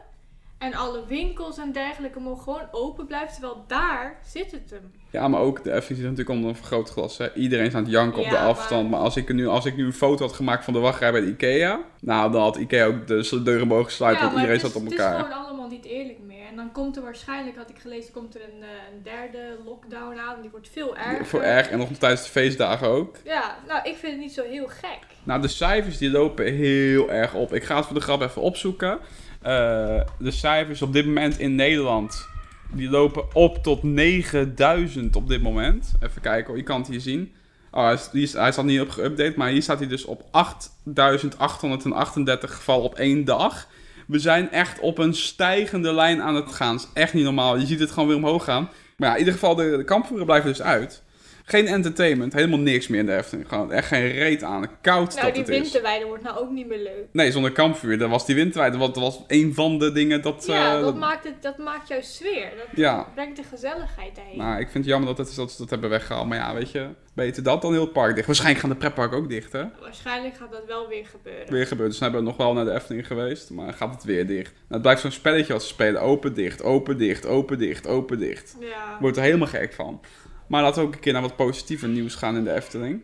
En 0.59 0.73
alle 0.73 1.05
winkels 1.07 1.57
en 1.57 1.71
dergelijke 1.71 2.19
mogen 2.19 2.43
gewoon 2.43 2.67
open 2.71 3.05
blijven, 3.05 3.31
terwijl 3.31 3.63
daar 3.67 4.19
zit 4.25 4.51
het 4.51 4.69
hem. 4.69 4.91
Ja, 5.11 5.27
maar 5.27 5.41
ook 5.41 5.63
de 5.63 5.81
zit 5.81 5.97
natuurlijk 5.97 6.29
onder 6.29 6.49
een 6.49 6.55
vergrootglas. 6.55 7.17
Hè. 7.17 7.33
Iedereen 7.33 7.65
is 7.65 7.73
aan 7.73 7.83
het 7.83 7.91
janken 7.91 8.19
op 8.19 8.25
Ja, 8.25 8.31
de 8.31 8.37
afstand. 8.37 8.89
Maar, 8.89 8.99
als, 8.99 9.15
ik 9.15 9.33
nu, 9.33 9.47
als 9.47 9.65
ik 9.65 9.75
nu 9.75 9.85
een 9.85 9.93
foto 9.93 10.25
had 10.25 10.35
gemaakt 10.35 10.63
van 10.63 10.73
de 10.73 10.79
wachtrij 10.79 11.11
bij 11.11 11.21
de 11.21 11.27
Ikea... 11.27 11.79
Nou, 12.01 12.31
dan 12.31 12.41
had 12.41 12.57
Ikea 12.57 12.85
ook 12.85 13.07
de 13.07 13.41
deuren 13.43 13.67
mogen 13.67 13.91
sluiten, 13.91 14.23
want 14.23 14.35
iedereen 14.35 14.55
is, 14.55 14.61
zat 14.61 14.75
op 14.75 14.83
het 14.83 14.91
is 14.91 14.99
elkaar. 14.99 15.19
gewoon 15.19 15.45
allemaal 15.45 15.67
niet 15.67 15.85
eerlijk 15.85 16.19
meer. 16.19 16.45
En 16.49 16.55
dan 16.55 16.71
komt 16.71 16.97
er 16.97 17.03
waarschijnlijk, 17.03 17.57
had 17.57 17.69
ik 17.69 17.79
gelezen, 17.79 18.13
komt 18.13 18.35
er 18.35 18.41
een, 18.41 18.63
eh, 18.63 18.93
een 18.93 19.03
derde 19.03 19.57
lockdown 19.65 20.19
aan. 20.19 20.41
Die 20.41 20.49
wordt 20.49 20.69
veel 20.69 20.97
erger. 20.97 21.25
Voor 21.25 21.41
erg. 21.41 21.69
En 21.69 21.77
nog 21.77 21.89
tijdens 21.91 22.23
de 22.23 22.29
feestdagen 22.29 22.87
ook. 22.87 23.15
Ja, 23.23 23.57
nou, 23.67 23.89
ik 23.89 23.95
vind 23.95 24.11
het 24.11 24.21
niet 24.21 24.33
zo 24.33 24.43
heel 24.43 24.67
gek. 24.67 24.99
Nou, 25.23 25.41
de 25.41 25.47
cijfers 25.47 25.97
die 25.97 26.09
lopen 26.09 26.53
heel 26.53 27.11
erg 27.11 27.33
op. 27.33 27.53
Ik 27.53 27.63
ga 27.63 27.75
het 27.75 27.85
voor 27.85 27.95
de 27.95 28.01
grap 28.01 28.21
even 28.21 28.41
opzoeken. 28.41 28.99
Eh, 29.41 30.01
de 30.19 30.31
cijfers 30.31 30.81
op 30.81 30.93
dit 30.93 31.05
moment 31.05 31.39
in 31.39 31.55
Nederland... 31.55 32.27
Die 32.71 32.89
lopen 32.89 33.35
op 33.35 33.63
tot 33.63 33.83
9000 33.83 35.15
op 35.15 35.27
dit 35.27 35.41
moment. 35.41 35.93
Even 35.99 36.21
kijken 36.21 36.55
je 36.55 36.63
kan 36.63 36.79
het 36.79 36.89
hier 36.89 37.01
zien. 37.01 37.31
Oh, 37.71 37.83
hij, 37.83 37.93
is, 37.93 38.09
is, 38.11 38.33
hij 38.33 38.55
al 38.55 38.63
niet 38.63 38.81
op 38.81 38.89
geüpdate, 38.89 39.35
maar 39.35 39.49
hier 39.49 39.61
staat 39.61 39.79
hij 39.79 39.87
dus 39.87 40.05
op 40.05 40.23
8838 40.31 42.55
gevallen 42.55 42.85
op 42.85 42.95
één 42.95 43.25
dag. 43.25 43.67
We 44.07 44.19
zijn 44.19 44.51
echt 44.51 44.79
op 44.79 44.97
een 44.97 45.13
stijgende 45.13 45.93
lijn 45.93 46.21
aan 46.21 46.35
het 46.35 46.51
gaan. 46.51 46.75
Is 46.75 46.87
echt 46.93 47.13
niet 47.13 47.23
normaal. 47.23 47.57
Je 47.57 47.65
ziet 47.65 47.79
het 47.79 47.91
gewoon 47.91 48.07
weer 48.07 48.17
omhoog 48.17 48.43
gaan. 48.43 48.69
Maar 48.97 49.07
ja, 49.07 49.13
in 49.13 49.19
ieder 49.19 49.33
geval, 49.33 49.55
de, 49.55 49.77
de 49.77 49.83
kampvoeren 49.83 50.25
blijven 50.25 50.49
dus 50.49 50.61
uit. 50.61 51.03
Geen 51.49 51.67
entertainment, 51.67 52.33
helemaal 52.33 52.59
niks 52.59 52.87
meer 52.87 52.99
in 52.99 53.05
de 53.05 53.15
Efteling. 53.15 53.47
Gewoon 53.47 53.71
echt 53.71 53.87
geen 53.87 54.11
reet 54.11 54.43
aan. 54.43 54.69
Koud 54.81 55.09
Nou, 55.15 55.25
dat 55.25 55.33
die 55.33 55.43
het 55.43 55.51
is. 55.53 55.59
winterweide 55.61 56.05
wordt 56.05 56.23
nou 56.23 56.37
ook 56.39 56.49
niet 56.51 56.67
meer 56.67 56.77
leuk. 56.83 57.05
Nee, 57.11 57.31
zonder 57.31 57.51
kampvuur. 57.51 57.97
Dat 57.97 58.09
was 58.09 58.25
die 58.25 58.35
winterwijd. 58.35 58.79
Dat 58.79 58.95
was 58.95 59.23
een 59.27 59.53
van 59.53 59.79
de 59.79 59.91
dingen 59.91 60.21
dat... 60.21 60.43
Ja, 60.47 60.75
eh, 60.77 60.81
dat, 60.81 60.95
maakt 60.95 61.23
het, 61.23 61.33
dat 61.41 61.57
maakt 61.57 61.87
juist 61.87 62.13
sfeer. 62.13 62.49
Dat 62.57 62.65
Ja. 62.75 63.07
brengt 63.13 63.35
de 63.37 63.43
gezelligheid 63.43 64.15
daarheen. 64.15 64.37
Nou, 64.37 64.53
ik 64.59 64.69
vind 64.69 64.73
het 64.73 64.85
jammer 64.85 65.15
dat, 65.15 65.27
het, 65.27 65.35
dat 65.35 65.51
ze 65.51 65.57
dat 65.57 65.69
hebben 65.69 65.89
weggehaald. 65.89 66.27
Maar 66.27 66.37
ja, 66.37 66.53
weet 66.53 66.71
je, 66.71 66.87
beter 67.13 67.43
dat 67.43 67.61
dan 67.61 67.71
heel 67.71 67.81
het 67.81 67.93
park 67.93 68.13
dicht. 68.15 68.25
Waarschijnlijk 68.27 68.61
gaan 68.61 68.69
de 68.73 68.75
pretpark 68.75 69.13
ook 69.13 69.29
dicht, 69.29 69.51
hè? 69.51 69.63
Waarschijnlijk 69.81 70.35
gaat 70.35 70.51
dat 70.51 70.65
wel 70.67 70.87
weer 70.87 71.05
gebeuren. 71.05 71.51
Weer 71.53 71.67
gebeurd. 71.67 71.89
Dus 71.89 71.99
dan 71.99 72.11
hebben 72.11 72.31
we 72.31 72.37
nog 72.37 72.45
wel 72.45 72.53
naar 72.55 72.65
de 72.65 72.73
Efteling 72.79 73.07
geweest. 73.07 73.49
Maar 73.49 73.73
gaat 73.73 73.93
het 73.93 74.03
weer 74.03 74.27
dicht. 74.27 74.51
Nou, 74.51 74.65
het 74.67 74.81
blijft 74.81 75.01
zo'n 75.01 75.11
spelletje 75.11 75.53
als 75.53 75.63
ze 75.63 75.69
spelen. 75.69 76.01
Open, 76.01 76.33
dicht, 76.33 76.63
open, 76.63 76.97
dicht, 76.97 77.25
open, 77.25 77.57
dicht, 77.57 77.87
open, 77.87 78.19
dicht. 78.19 78.55
Ja. 78.59 78.97
Wordt 78.99 79.17
er 79.17 79.23
helemaal 79.23 79.47
gek 79.47 79.73
van. 79.73 80.01
Maar 80.49 80.61
laten 80.61 80.81
we 80.81 80.87
ook 80.87 80.93
een 80.93 80.99
keer 80.99 81.13
naar 81.13 81.21
wat 81.21 81.35
positiever 81.35 81.87
nieuws 81.89 82.15
gaan 82.15 82.35
in 82.35 82.43
de 82.43 82.53
Efteling. 82.53 83.01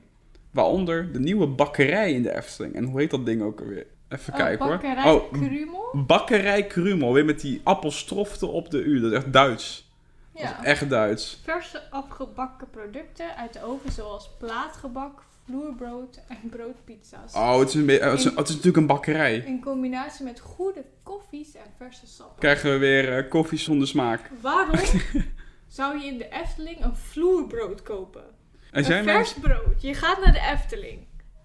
Waaronder 0.51 1.11
de 1.11 1.19
nieuwe 1.19 1.47
bakkerij 1.47 2.11
in 2.13 2.23
de 2.23 2.35
Efteling. 2.35 2.75
En 2.75 2.83
hoe 2.83 2.99
heet 2.99 3.11
dat 3.11 3.25
ding 3.25 3.41
ook 3.41 3.59
alweer? 3.59 3.85
Even 4.09 4.33
Oh, 4.33 4.39
kijken 4.39 4.65
hoor. 4.65 4.77
bakkerij 4.77 5.11
Oh, 5.13 5.31
Krumel? 5.31 6.03
Bakkerij 6.05 6.65
Krumel, 6.67 7.13
weer 7.13 7.25
met 7.25 7.41
die 7.41 7.61
appelstrofte 7.63 8.45
op 8.47 8.71
de 8.71 8.81
U. 8.83 8.99
Dat 9.01 9.11
is 9.11 9.17
echt 9.17 9.33
Duits. 9.33 9.89
Dat 10.33 10.41
Ja. 10.41 10.59
is 10.59 10.65
echt 10.65 10.89
Duits. 10.89 11.39
Verse 11.43 11.81
afgebakken 11.91 12.69
producten 12.69 13.35
uit 13.37 13.53
de 13.53 13.63
oven 13.63 13.91
zoals 13.91 14.29
plaatgebak, 14.39 15.21
vloerbrood 15.45 16.19
en 16.27 16.49
broodpizza's. 16.49 17.33
Oh, 17.33 17.59
het 17.59 17.67
is, 17.67 17.73
een 17.73 17.85
beetje- 17.85 18.03
het 18.09 18.19
is, 18.19 18.23
het 18.25 18.33
is 18.47 18.49
natuurlijk 18.49 18.77
een 18.77 18.87
bakkerij. 18.87 19.35
In 19.37 19.61
combinatie 19.61 20.23
met 20.25 20.39
goede 20.39 20.83
koffies 21.03 21.55
en 21.55 21.65
verse 21.77 22.07
sappen. 22.07 22.39
Krijgen 22.39 22.71
we 22.71 22.77
weer 22.77 23.17
eh, 23.17 23.29
koffie 23.29 23.59
zonder 23.59 23.87
smaak. 23.87 24.29
Waarom 24.41 24.75
zou 25.75 25.99
je 25.99 26.05
in 26.05 26.17
de 26.17 26.29
Efteling 26.29 26.83
een 26.83 26.95
vloerbrood 26.95 27.83
kopen? 27.83 28.23
En 28.71 28.91
een 28.91 29.03
vers 29.03 29.33
brood. 29.33 29.81
Je 29.81 29.93
gaat 29.93 30.23
naar 30.23 30.33
de 30.33 30.49
Efteling. 30.53 30.99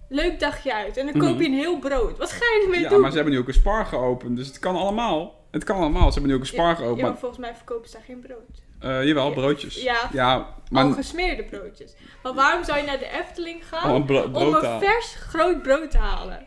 Leuk 0.08 0.40
dagje 0.40 0.74
uit. 0.74 0.96
En 0.96 1.06
dan 1.06 1.20
koop 1.20 1.40
je 1.40 1.46
een 1.46 1.52
heel 1.54 1.78
brood. 1.78 2.18
Wat 2.18 2.30
ga 2.32 2.44
je 2.44 2.60
ermee 2.62 2.74
Mhm. 2.74 2.82
Ja, 2.82 2.88
doen? 2.88 3.00
maar 3.00 3.10
ze 3.10 3.16
hebben 3.16 3.34
nu 3.34 3.40
ook 3.40 3.48
een 3.48 3.54
spar 3.54 3.86
geopend, 3.86 4.36
dus 4.36 4.46
het 4.46 4.58
kan 4.58 4.76
allemaal. 4.76 5.38
Het 5.50 5.64
kan 5.64 5.76
allemaal, 5.76 6.06
ze 6.06 6.12
hebben 6.12 6.28
nu 6.30 6.34
ook 6.34 6.40
een 6.40 6.46
spar 6.46 6.68
Ja, 6.68 6.74
geopend. 6.74 6.98
ja, 7.00 7.06
maar, 7.06 7.18
volgens 7.18 7.40
mij 7.40 7.54
verkopen 7.54 7.88
ze 7.88 7.96
daar 7.96 8.04
geen 8.04 8.20
brood. 8.20 8.62
eh, 8.80 9.04
jawel, 9.06 9.32
broodjes. 9.32 9.82
Ja, 9.82 10.08
Ja, 10.12 10.54
maar 10.70 10.84
al 10.84 10.92
gesmeerde 10.92 11.44
broodjes. 11.44 11.92
Maar 12.22 12.34
waarom 12.34 12.64
zou 12.64 12.78
je 12.78 12.84
naar 12.84 12.98
de 12.98 13.10
Efteling 13.10 13.66
gaan 13.68 13.90
oh, 13.90 14.08
een 14.08 14.34
om 14.34 14.54
een 14.54 14.80
vers 14.80 15.14
groot 15.14 15.62
brood 15.62 15.90
te 15.90 15.98
halen? 15.98 16.46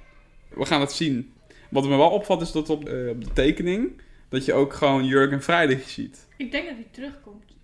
We 0.50 0.66
gaan 0.66 0.80
het 0.82 0.92
zien. 0.92 1.34
Wat 1.70 1.84
me 1.88 1.98
wel 1.98 2.10
opvalt 2.10 2.42
is 2.42 2.52
dat 2.52 2.70
op, 2.70 2.86
eh, 2.90 3.10
op 3.10 3.24
de 3.24 3.34
tekening, 3.34 4.02
dat 4.30 4.46
je 4.46 4.54
ook 4.54 4.74
gewoon 4.74 5.06
Jurgen 5.06 5.42
Vrijdag 5.42 5.90
ziet. 5.90 6.28
Ik 6.38 6.52
denk 6.52 6.66
dat 6.66 6.76
hij 6.76 6.88
terugkomt. 6.92 7.56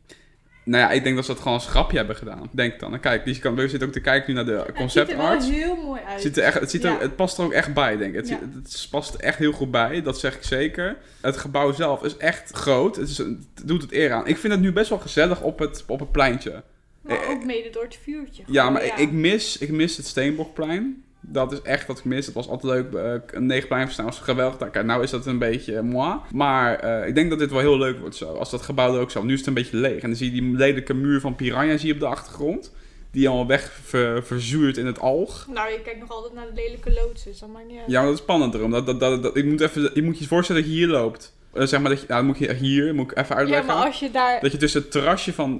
Nou 0.70 0.84
ja, 0.84 0.92
ik 0.92 1.04
denk 1.04 1.16
dat 1.16 1.26
ze 1.26 1.32
dat 1.32 1.42
gewoon 1.42 1.54
als 1.58 1.68
grapje 1.68 1.98
hebben 1.98 2.16
gedaan. 2.16 2.50
Denk 2.52 2.80
dan. 2.80 3.00
Kijk, 3.00 3.26
je 3.26 3.40
kan, 3.40 3.56
we 3.56 3.68
zitten 3.70 3.88
ook 3.88 3.94
te 3.94 4.00
kijken 4.00 4.30
nu 4.34 4.44
naar 4.44 4.46
de 4.66 4.66
concept 4.76 5.12
het 5.12 5.18
ziet 5.18 5.26
er 5.28 5.34
art. 5.34 5.48
wel 5.48 5.58
heel 5.58 5.76
mooi 5.76 6.02
uit. 6.02 6.14
Het, 6.14 6.22
ziet 6.22 6.38
er 6.38 6.44
echt, 6.44 6.60
het, 6.60 6.72
ziet 6.72 6.84
er, 6.84 6.92
Ja. 6.92 7.00
het 7.00 7.16
past 7.16 7.38
er 7.38 7.44
ook 7.44 7.52
echt 7.52 7.74
bij, 7.74 7.98
denk 7.98 8.10
ik. 8.14 8.16
Het, 8.20 8.30
Ja. 8.30 8.40
het 8.64 8.88
past 8.92 9.16
echt 9.16 9.38
heel 9.38 9.52
goed 9.52 9.72
bij, 9.72 10.02
dat 10.02 10.20
zeg 10.20 10.36
ik 10.36 10.44
zeker. 10.44 10.98
Het 11.22 11.38
gebouw 11.38 11.72
zelf 11.72 12.04
is 12.04 12.18
echt 12.18 12.52
groot. 12.52 12.96
Het, 12.96 13.10
is, 13.10 13.18
het 13.18 13.38
doet 13.64 13.82
het 13.82 13.92
eer 13.92 14.12
aan. 14.12 14.28
Ik 14.28 14.38
vind 14.38 14.54
het 14.54 14.62
nu 14.62 14.72
best 14.72 14.90
wel 14.90 15.00
gezellig 15.00 15.42
op 15.42 15.60
het, 15.60 15.84
op 15.88 16.00
het 16.00 16.12
pleintje. 16.12 16.64
Maar 17.02 17.22
eh, 17.22 17.30
ook 17.30 17.46
mede 17.46 17.70
door 17.70 17.84
het 17.84 17.98
vuurtje. 18.04 18.44
Ja, 18.48 18.70
maar 18.70 18.86
Ik, 18.86 18.94
ik, 18.98 19.12
mis, 19.12 19.58
ik 19.58 19.72
mis 19.72 19.98
het 19.98 20.06
Steenbokplein. 20.06 21.04
Dat 21.22 21.52
is 21.52 21.62
echt 21.62 21.88
wat 21.88 21.98
ik 21.98 22.06
mis. 22.06 22.26
Het 22.26 22.36
was 22.36 22.48
altijd 22.50 22.74
leuk. 22.74 22.94
eh, 22.94 23.14
een 23.38 23.46
negenpleinverstaan 23.46 24.06
was 24.06 24.20
geweldig. 24.20 24.84
Nou, 24.84 25.04
is 25.04 25.10
dat 25.10 25.26
een 25.26 25.38
beetje 25.38 25.76
eh, 25.76 25.82
moi. 25.82 26.16
Maar 26.34 26.80
eh, 26.80 27.08
ik 27.08 27.16
denk 27.16 27.30
dat 27.30 27.40
dit 27.40 27.52
wel 27.52 27.60
heel 27.60 27.78
leuk 27.78 28.00
wordt 28.00 28.16
zo. 28.16 28.34
Als 28.34 28.50
dat 28.50 28.62
gebouw 28.62 28.94
er 28.96 29.02
ook 29.02 29.12
zo. 29.12 29.24
Nu 29.24 29.32
is 29.34 29.40
het 29.40 29.48
een 29.48 29.54
beetje 29.54 29.78
leeg. 29.78 30.02
En 30.02 30.08
dan 30.10 30.16
zie 30.18 30.34
je 30.34 30.42
die 30.42 30.56
lelijke 30.56 30.94
muur 30.94 31.20
van 31.20 31.36
Piranha 31.36 31.78
zie 31.78 31.88
je 31.88 31.94
op 31.94 32.00
de 32.00 32.06
achtergrond. 32.06 32.74
Die 33.12 33.28
allemaal 33.28 33.48
weg 33.48 33.72
ver- 33.84 34.24
verzuurt 34.24 34.78
in 34.78 34.86
het 34.86 35.00
alg. 35.00 35.48
Nou, 35.54 35.72
je 35.72 35.82
kijkt 35.82 36.00
nog 36.00 36.10
altijd 36.12 36.34
naar 36.34 36.46
de 36.46 36.62
lelijke 36.62 36.92
loods, 36.94 37.24
dus 37.24 37.40
dat 37.40 37.50
maakt 37.50 37.68
niet 37.68 37.78
uit. 37.80 37.88
Ja, 37.90 37.98
maar 38.00 38.06
dat 38.10 38.14
is 38.18 38.24
spannend 38.24 38.54
erom. 38.54 38.72
Dat, 38.72 38.86
dat, 38.86 39.00
dat, 39.00 39.24
dat- 39.24 39.36
ik 39.38 39.46
moet 39.46 39.62
even, 39.62 39.92
je 39.94 40.02
moet 40.04 40.20
je 40.20 40.28
voorstellen 40.28 40.62
dat 40.62 40.72
je 40.72 40.78
hier 40.78 40.88
loopt. 40.88 41.38
Zeg 41.54 41.80
maar 41.82 41.90
dat 41.90 42.02
je, 42.02 42.06
nou, 42.08 42.24
moet 42.24 42.38
je 42.38 42.54
hier, 42.54 42.96
moet 42.96 43.12
ik 43.12 43.18
even 43.18 43.36
Ja, 43.36 43.42
uitleggen. 43.42 43.68
maar 43.68 43.86
als 43.86 44.00
je 44.00 44.12
daar... 44.12 44.40
Dat 44.42 44.52
je 44.52 44.58
tussen 44.58 44.82
het 44.82 44.92
terrasje 44.92 45.34
van 45.34 45.60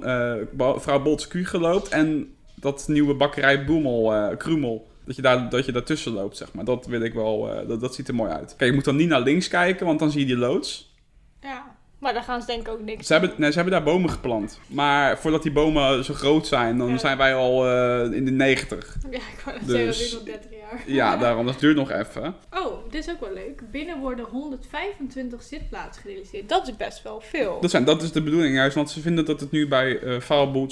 vrouw 0.76 1.02
Bolts 1.02 1.28
Kuge 1.28 1.58
loopt 1.58 1.88
en 1.88 2.34
dat 2.54 2.84
nieuwe 2.88 3.14
bakkerij 3.14 3.64
Boemel, 3.64 4.34
Krumel. 4.36 4.88
Dat 5.04 5.16
je, 5.16 5.22
daar, 5.22 5.48
dat 5.48 5.64
je 5.66 5.72
daartussen 5.72 6.12
loopt, 6.12 6.36
zeg 6.36 6.52
maar. 6.52 6.64
Dat 6.64 6.86
wil 6.86 7.00
ik 7.00 7.14
wel, 7.14 7.52
eh, 7.52 7.68
dat, 7.68 7.80
dat 7.80 7.94
ziet 7.94 8.08
er 8.08 8.14
mooi 8.14 8.30
uit. 8.30 8.54
Kijk, 8.56 8.70
je 8.70 8.76
moet 8.76 8.84
dan 8.84 8.96
niet 8.96 9.08
naar 9.08 9.20
links 9.20 9.48
kijken, 9.48 9.86
want 9.86 9.98
dan 9.98 10.10
zie 10.10 10.20
je 10.20 10.26
die 10.26 10.36
loods. 10.36 10.94
Ja, 11.40 11.76
maar 11.98 12.12
daar 12.14 12.22
gaan 12.22 12.40
ze 12.40 12.46
denk 12.46 12.60
ik 12.60 12.68
ook 12.68 12.80
niks 12.80 13.06
Ze 13.06 13.12
hebben, 13.12 13.32
nee, 13.36 13.48
ze 13.50 13.54
hebben 13.54 13.72
daar 13.74 13.82
bomen 13.92 14.10
geplant. 14.10 14.60
Maar 14.66 15.18
voordat 15.18 15.42
die 15.42 15.52
bomen 15.52 16.04
zo 16.04 16.14
groot 16.14 16.46
zijn, 16.46 16.78
dan 16.78 16.88
Ja. 16.88 16.98
zijn 16.98 17.16
wij 17.18 17.34
al 17.34 17.66
eh, 17.66 18.12
in 18.12 18.24
de 18.24 18.30
90. 18.30 18.96
Ja, 19.10 19.16
ik 19.16 19.42
wou 19.44 19.58
Dus- 19.58 19.68
zeggen, 19.68 19.86
dat 19.86 19.96
duurt 19.98 20.12
nog 20.12 20.22
30 20.22 20.50
jaar. 20.58 20.82
Ja, 20.86 21.16
daarom, 21.24 21.46
dat 21.46 21.60
duurt 21.60 21.76
nog 21.76 21.90
even. 21.90 22.34
Oh, 22.50 22.90
dit 22.90 23.06
is 23.06 23.10
ook 23.12 23.20
wel 23.20 23.32
leuk. 23.34 23.62
Binnen 23.70 23.98
worden 24.00 24.24
125 24.24 25.42
zitplaatsen 25.42 26.02
gerealiseerd. 26.02 26.48
Dat 26.48 26.68
is 26.68 26.76
best 26.76 27.02
wel 27.02 27.20
veel. 27.20 27.58
Dat, 27.60 27.70
zijn, 27.70 27.84
dat 27.84 28.02
is 28.02 28.12
de 28.12 28.22
bedoeling 28.22 28.54
juist, 28.54 28.74
want 28.74 28.90
ze 28.90 29.00
vinden 29.00 29.24
dat 29.24 29.40
het 29.40 29.50
nu 29.50 29.68
bij 29.68 29.98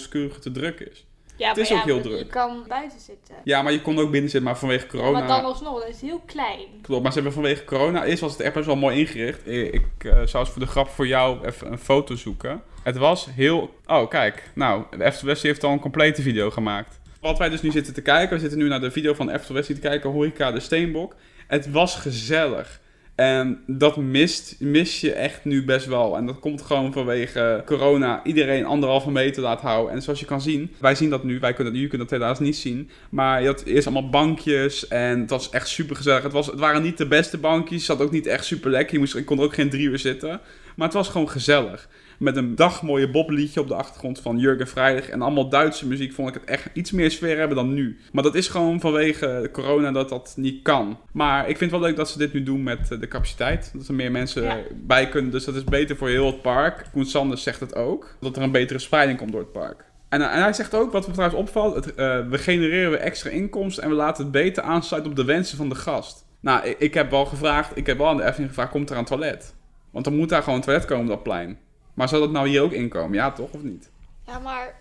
Kuge 0.09 0.39
te 0.41 0.51
druk 0.53 0.81
is. 0.81 1.07
Ja, 1.39 1.49
het 1.49 1.57
is 1.57 1.73
ook 1.73 1.85
heel 1.85 2.01
druk. 2.01 2.19
Je 2.19 2.27
kan 2.27 2.65
buiten 2.69 3.01
zitten. 3.01 3.35
Ja, 3.45 3.63
maar 3.63 3.73
je 3.73 3.83
kon 3.83 3.99
ook 3.99 4.11
binnen 4.11 4.31
zitten, 4.31 4.43
maar 4.43 4.59
vanwege 4.59 4.87
corona... 4.87 5.19
Maar 5.19 5.29
dan 5.29 5.45
alsnog, 5.45 5.81
dat 5.81 5.89
is 5.89 6.01
heel 6.01 6.23
klein. 6.27 6.67
Klopt, 6.83 7.03
maar 7.03 7.13
ze 7.13 7.19
hebben 7.19 7.37
vanwege 7.37 7.65
corona, 7.65 8.05
eerst 8.05 8.21
was 8.21 8.33
het 8.33 8.41
echt 8.41 8.55
best 8.55 8.67
wel 8.67 8.77
mooi 8.77 8.99
ingericht. 8.99 9.47
Ik 9.47 9.85
eh, 9.99 10.13
zou 10.13 10.45
eens 10.45 10.51
voor 10.53 10.63
de 10.63 10.67
grap 10.69 10.89
voor 10.89 11.07
jou 11.07 11.47
even 11.47 11.73
een 11.73 11.79
foto 11.79 12.15
zoeken. 12.15 12.63
Het 12.83 12.97
was 12.97 13.29
heel... 13.35 13.75
Oh, 13.87 14.09
kijk. 14.09 14.51
Nou, 14.55 14.85
de 14.91 15.05
Eftel 15.05 15.27
West 15.27 15.43
heeft 15.43 15.65
al 15.65 15.73
een 15.73 15.81
complete 15.81 16.23
video 16.23 16.51
gemaakt. 16.51 17.01
Wat 17.21 17.39
wij 17.39 17.49
dus 17.49 17.63
nu 17.63 17.71
zitten 17.71 17.95
te 17.95 18.03
kijken, 18.03 18.35
we 18.35 18.41
zitten 18.41 18.59
nu 18.59 18.69
naar 18.69 18.81
de 18.81 18.91
video 18.91 19.15
van 19.15 19.31
Eftel 19.31 19.55
West 19.55 19.67
te 19.67 19.79
kijken, 19.79 20.11
Horeca 20.11 20.53
de 20.53 20.61
Steenbok. 20.61 21.15
Het 21.47 21.71
was 21.71 21.97
gezellig. 21.97 22.81
En 23.19 23.63
dat 23.67 23.97
mist, 23.97 24.57
mis 24.59 25.01
je 25.01 25.13
echt 25.13 25.45
nu 25.45 25.65
best 25.65 25.87
wel. 25.87 26.17
En 26.17 26.27
dat 26.27 26.39
komt 26.39 26.63
gewoon 26.63 26.93
vanwege 26.93 27.63
corona. 27.67 28.25
Iedereen 28.25 28.65
anderhalve 28.65 29.11
meter 29.11 29.43
laat 29.43 29.61
houden. 29.61 29.95
En 29.95 30.03
zoals 30.03 30.21
je 30.21 30.27
kan 30.27 30.41
zien, 30.41 30.73
wij 30.81 30.95
zien 30.95 31.11
dat 31.11 31.25
nu. 31.25 31.39
Wij 31.39 31.53
kunnen, 31.53 31.73
jullie 31.73 31.89
kunnen 31.89 32.07
dat 32.09 32.19
helaas 32.19 32.39
niet 32.39 32.57
zien. 32.57 32.91
Maar 33.11 33.41
je 33.41 33.47
had 33.47 33.63
eerst 33.63 33.87
allemaal 33.87 34.11
bankjes. 34.11 34.89
En 34.89 35.21
het 35.21 35.31
was 35.31 35.51
echt 35.51 35.69
super 35.69 35.97
gezellig. 35.97 36.23
Het, 36.23 36.33
was, 36.33 36.47
het 36.47 36.59
waren 36.59 36.83
niet 36.83 36.99
de 36.99 37.07
beste 37.07 37.39
bankjes. 37.39 37.87
Het 37.87 37.97
zat 37.97 38.07
ook 38.07 38.13
niet 38.13 38.27
echt 38.27 38.45
super 38.45 38.71
lekker. 38.71 38.93
Je, 38.93 38.99
moest, 38.99 39.15
je 39.15 39.25
kon 39.25 39.39
er 39.39 39.45
ook 39.45 39.55
geen 39.55 39.71
drie 39.71 39.89
uur 39.89 39.99
zitten. 39.99 40.41
Maar 40.79 40.87
het 40.87 40.97
was 40.97 41.09
gewoon 41.09 41.29
gezellig. 41.31 41.89
Met 42.19 42.37
een 42.37 42.55
dagmooie 42.55 43.11
bobliedje 43.11 43.61
op 43.61 43.69
de 43.69 43.75
achtergrond 43.75 44.21
van 44.21 44.39
Jurgen 44.39 44.69
Vrijdag. 44.69 45.09
En 45.09 45.23
allemaal 45.23 45.49
Duitse 45.49 45.87
muziek 45.87 46.13
vond 46.13 46.29
ik 46.29 46.35
het 46.35 46.45
echt 46.45 46.69
iets 46.73 46.91
meer 46.91 47.11
sfeer 47.11 47.39
hebben 47.39 47.57
dan 47.57 47.75
nu. 47.75 47.99
Maar 48.13 48.23
dat 48.23 48.35
is 48.35 48.49
gewoon 48.49 48.81
vanwege 48.81 49.49
corona 49.53 49.93
dat 49.93 50.09
dat 50.09 50.33
niet 50.37 50.63
kan. 50.63 50.99
Maar 51.13 51.41
ik 51.49 51.57
vind 51.57 51.71
het 51.71 51.81
wel 51.81 51.89
leuk 51.89 51.97
dat 51.97 52.11
ze 52.11 52.19
dit 52.19 52.33
nu 52.33 52.43
doen 52.43 52.63
met 52.63 52.91
eh, 52.91 53.01
de 53.01 53.09
capaciteit. 53.09 53.71
Dat 53.75 53.89
er 53.89 53.95
meer 53.95 54.11
mensen 54.11 54.43
Ja. 54.43 54.57
bij 54.75 55.09
kunnen. 55.09 55.31
Dus 55.31 55.45
dat 55.45 55.55
is 55.55 55.65
beter 55.65 55.97
voor 55.97 56.09
heel 56.09 56.27
het 56.27 56.43
park. 56.43 56.85
Koen 56.93 57.05
Sanders 57.05 57.43
zegt 57.43 57.61
het 57.61 57.75
ook. 57.75 58.17
Dat 58.21 58.37
er 58.37 58.43
een 58.43 58.53
betere 58.53 58.79
spreiding 58.79 59.19
komt 59.19 59.33
door 59.33 59.41
het 59.41 59.53
park. 59.53 59.85
En, 60.09 60.31
en 60.31 60.43
hij 60.43 60.53
zegt 60.53 60.75
ook, 60.75 60.93
wat 60.93 61.07
me 61.07 61.13
trouwens 61.13 61.41
opvalt, 61.41 61.75
het, 61.75 61.95
eh, 61.95 62.29
we 62.29 62.39
genereren 62.39 62.91
weer 62.91 63.01
extra 63.01 63.31
inkomsten 63.31 63.83
en 63.83 63.89
we 63.89 63.95
laten 63.95 64.23
het 64.23 64.33
beter 64.33 64.63
aansluiten 64.63 65.11
op 65.13 65.17
de 65.19 65.25
wensen 65.25 65.57
van 65.57 65.69
de 65.69 65.75
gast. 65.75 66.27
Nou, 66.41 66.67
ik, 66.67 66.79
ik 66.79 66.95
heb 66.95 67.11
wel 67.11 67.25
gevraagd, 67.25 67.77
ik 67.77 67.87
heb 67.87 67.99
wel 67.99 68.09
aan 68.09 68.17
de 68.17 68.23
Efteling 68.25 68.49
gevraagd, 68.49 68.71
komt 68.71 68.91
er 68.91 68.97
een 68.97 69.05
toilet? 69.05 69.55
Want 69.91 70.05
dan 70.05 70.17
moet 70.17 70.29
daar 70.29 70.43
gewoon 70.43 70.59
een 70.59 70.65
toilet 70.65 70.85
komen 70.85 71.03
op 71.05 71.09
dat 71.11 71.23
plein. 71.23 71.59
Maar 71.95 72.09
zou 72.09 72.21
dat 72.23 72.31
nou 72.31 72.49
hier 72.49 72.63
ook 72.63 72.73
inkomen? 72.73 73.13
Ja, 73.15 73.31
toch? 73.33 73.51
Of 73.51 73.63
niet? 73.63 73.91
Ja, 74.27 74.39
maar 74.39 74.75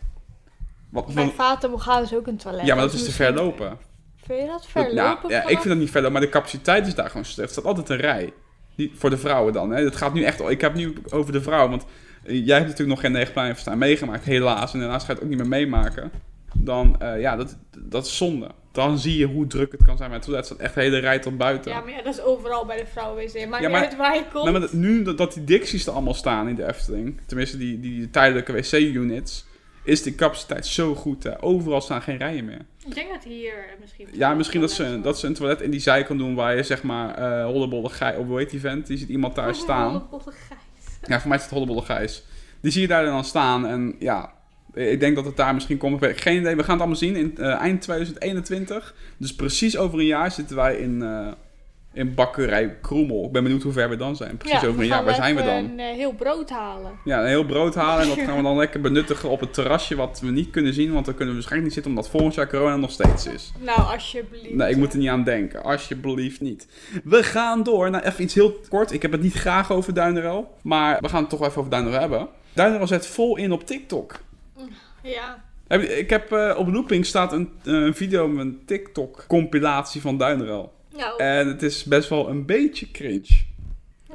Wat, 0.90 1.14
wat- 1.14 1.34
Vaten 1.34 1.74
is 2.04 2.14
ook 2.16 2.28
een 2.28 2.38
toilet. 2.38 2.66
ja, 2.66 2.76
maar 2.76 2.84
dat 2.84 2.94
is 2.94 3.04
te 3.04 3.12
ver 3.12 3.34
lopen. 3.34 3.78
Vind 4.26 4.40
je 4.42 4.48
dat 4.48 4.56
Dat- 4.62 4.68
ver 4.68 4.94
ja, 4.94 5.10
lopen? 5.10 5.30
ja, 5.30 5.42
ik 5.42 5.48
vind 5.48 5.64
dat 5.64 5.78
niet 5.78 5.90
ver 5.92 6.02
lopen, 6.02 6.12
maar 6.14 6.22
de 6.26 6.30
capaciteit 6.30 6.88
is 6.88 6.96
daar 6.96 7.10
gewoon 7.10 7.26
slecht. 7.26 7.48
Er 7.48 7.54
staat 7.54 7.66
altijd 7.66 7.90
een 7.90 7.98
rij. 7.98 8.34
Die, 8.76 8.92
voor 8.96 9.10
de 9.10 9.18
vrouwen 9.18 9.54
dan. 9.54 9.72
Hè. 9.72 9.84
Het 9.84 9.96
gaat 9.96 10.14
nu 10.14 10.24
echt... 10.24 10.40
Ik 10.40 10.62
heb 10.62 10.74
nu 10.74 10.94
over 11.10 11.32
de 11.32 11.42
vrouwen, 11.42 11.70
want 11.70 11.86
eh, 12.24 12.46
jij 12.46 12.56
hebt 12.56 12.68
natuurlijk 12.68 12.90
nog 12.90 13.00
geen 13.00 13.12
negenplein 13.12 13.52
verstaan 13.54 13.78
meegemaakt, 13.78 14.24
helaas. 14.26 14.74
En 14.74 14.80
daarnaast 14.80 15.06
ga 15.06 15.12
je 15.12 15.14
het 15.18 15.24
ook 15.24 15.30
niet 15.30 15.40
meer 15.40 15.48
meemaken. 15.48 16.12
Dan, 16.60 16.96
eh, 17.02 17.20
ja, 17.22 17.36
dat, 17.36 17.58
dat 17.78 18.06
is 18.06 18.18
zonde. 18.18 18.48
Dan 18.72 18.98
zie 19.00 19.18
je 19.18 19.26
hoe 19.26 19.48
druk 19.48 19.72
het 19.72 19.84
kan 19.84 19.98
zijn 19.98 20.22
toilet. 20.22 20.40
Er 20.40 20.46
staat 20.46 20.58
echt 20.66 20.76
een 20.76 20.82
hele 20.82 20.98
rij 20.98 21.20
tot 21.20 21.38
buiten. 21.38 21.72
Ja, 21.72 21.80
maar 21.80 21.90
ja, 21.92 22.02
dat 22.02 22.14
is 22.14 22.22
overal 22.22 22.66
bij 22.66 22.78
de 22.78 22.86
vrouwenwc. 22.86 23.38
Ja, 23.38 23.48
maar- 23.48 23.74
uit 23.74 23.96
waar 23.96 24.16
je 24.16 24.22
komt. 24.22 24.34
Nou, 24.34 24.52
maar 24.52 24.62
dat- 24.62 24.74
nu 24.74 25.02
dat- 25.04 25.18
dat 25.18 25.34
die 25.34 25.44
Dixies 25.44 25.86
er 25.88 25.94
allemaal 25.94 26.14
staan 26.14 26.48
in 26.48 26.56
de 26.56 26.68
Efteling, 26.68 27.22
tenminste 27.26 27.58
die, 27.58 27.80
die 27.80 28.10
tijdelijke 28.10 28.52
wc-units, 28.54 29.46
is 29.84 30.04
die 30.04 30.16
capaciteit 30.16 30.66
zo 30.66 30.96
goed. 30.96 31.24
Hè. 31.24 31.44
Overal 31.44 31.82
staan 31.82 32.02
geen 32.02 32.18
rijen 32.18 32.46
meer. 32.46 32.66
Ik 32.86 32.94
denk 32.96 33.10
dat 33.10 33.24
hier 33.24 33.54
misschien... 33.82 34.08
Ja, 34.12 34.34
misschien 34.34 34.62
dat 34.62 34.72
ze, 34.72 35.00
dat 35.02 35.20
ze 35.20 35.28
een 35.28 35.34
toilet 35.34 35.62
in 35.62 35.72
die 35.72 35.80
zij 35.80 36.04
kan 36.04 36.18
doen 36.18 36.36
waar 36.36 36.56
je 36.56 36.64
zeg 36.64 36.84
maar 36.84 37.16
eh 37.16 37.46
hollebolle 37.46 37.90
Gijs, 37.90 38.18
of 38.18 38.26
hoe 38.28 38.38
heet 38.38 38.50
die 38.50 38.60
vent? 38.60 38.88
Die 38.88 38.98
ziet 38.98 39.10
iemand 39.10 39.36
daar 39.40 39.56
staan. 39.56 39.90
Hollebolle 39.92 40.22
Gijs. 40.48 40.60
Ja, 41.08 41.20
voor 41.20 41.28
mij 41.30 41.38
is 41.38 41.44
het 41.44 41.54
hollebolle 41.54 41.82
Gijs. 41.82 42.24
Die 42.62 42.72
zie 42.72 42.82
je 42.82 42.88
daar 42.88 43.06
dan 43.06 43.24
staan 43.26 43.66
en 43.68 43.96
ja, 44.00 44.34
ik 44.78 45.00
denk 45.00 45.16
dat 45.16 45.26
het 45.26 45.38
daar 45.38 45.54
misschien 45.54 45.78
komt. 45.78 46.06
Geen 46.16 46.40
idee, 46.40 46.56
we 46.56 46.64
gaan 46.64 46.72
het 46.72 46.80
allemaal 46.80 46.96
zien 46.96 47.16
in 47.16 47.38
eh, 47.38 47.54
eind 47.54 47.82
2021. 47.82 48.96
Dus 49.18 49.36
precies 49.36 49.78
over 49.78 50.00
een 50.00 50.06
jaar 50.06 50.32
zitten 50.32 50.56
wij 50.56 50.76
in, 50.76 51.02
eh, 51.02 51.28
in 51.94 52.14
bakkerij 52.14 52.78
Kroemel. 52.82 53.26
Ik 53.26 53.32
ben 53.32 53.44
benieuwd 53.44 53.64
hoe 53.64 53.72
ver 53.72 53.90
we 53.90 53.96
dan 53.96 54.16
zijn. 54.16 54.38
Precies 54.38 54.62
Ja, 54.62 54.68
over 54.68 54.82
een 54.82 54.88
jaar, 54.88 55.04
waar 55.06 55.16
zijn 55.16 55.36
we 55.36 55.44
dan? 55.44 55.56
een 55.56 55.80
eh, 55.80 55.96
heel 55.96 56.12
brood 56.14 56.50
halen. 56.50 56.92
Ja, 57.04 57.20
een 57.22 57.28
heel 57.28 57.46
brood 57.46 57.76
halen 57.76 58.02
en 58.02 58.08
dat 58.08 58.26
gaan 58.26 58.38
we 58.38 58.44
dan 58.44 58.58
lekker 58.64 58.82
benuttigen 58.82 59.30
op 59.30 59.40
het 59.40 59.54
terrasje 59.54 59.96
wat 59.96 60.20
we 60.24 60.32
niet 60.32 60.50
kunnen 60.50 60.74
zien. 60.74 60.94
Want 60.94 61.06
dan 61.06 61.16
kunnen 61.16 61.34
we 61.34 61.40
waarschijnlijk 61.40 61.76
niet 61.76 61.84
zitten 61.84 61.92
omdat 61.92 62.12
volgend 62.12 62.34
jaar 62.36 62.50
corona 62.50 62.76
nog 62.76 62.92
steeds 62.92 63.28
is. 63.28 63.52
Nou, 63.60 63.80
alsjeblieft. 63.94 64.54
Nee, 64.54 64.70
ik 64.70 64.78
moet 64.78 64.94
er 64.94 65.00
niet 65.00 65.10
aan 65.10 65.24
denken. 65.24 65.64
Alsjeblieft 65.64 66.42
niet. 66.42 66.68
We 67.04 67.24
gaan 67.24 67.64
door 67.64 67.90
naar 67.90 68.04
even 68.04 68.24
iets 68.24 68.34
heel 68.34 68.60
kort. 68.70 68.92
Ik 68.92 69.02
heb 69.02 69.12
het 69.12 69.22
niet 69.22 69.34
graag 69.34 69.72
over 69.72 69.94
Duinerel. 69.94 70.54
Maar 70.62 70.98
we 71.02 71.10
gaan 71.10 71.22
het 71.22 71.30
toch 71.30 71.46
even 71.46 71.58
over 71.58 71.72
Duinerel 71.72 72.00
hebben. 72.00 72.28
Duinerel 72.54 72.88
zet 72.88 73.08
vol 73.08 73.38
in 73.38 73.52
op 73.52 73.66
TikTok. 73.66 74.20
Ja. 75.08 75.46
Ik 75.78 76.10
heb 76.10 76.32
eh, 76.32 76.56
op 76.58 76.68
Looping 76.68 77.06
staat 77.06 77.34
een, 77.34 77.52
een 77.64 77.96
video 77.96 78.28
met 78.28 78.46
een 78.46 78.62
TikTok 78.66 79.24
compilatie 79.28 80.02
van 80.02 80.18
Duinerel. 80.18 80.74
Nou, 80.96 81.22
En 81.22 81.48
het 81.48 81.64
is 81.64 81.84
best 81.84 82.10
wel 82.10 82.30
een 82.30 82.46
beetje 82.46 82.92
cringe. 82.92 83.46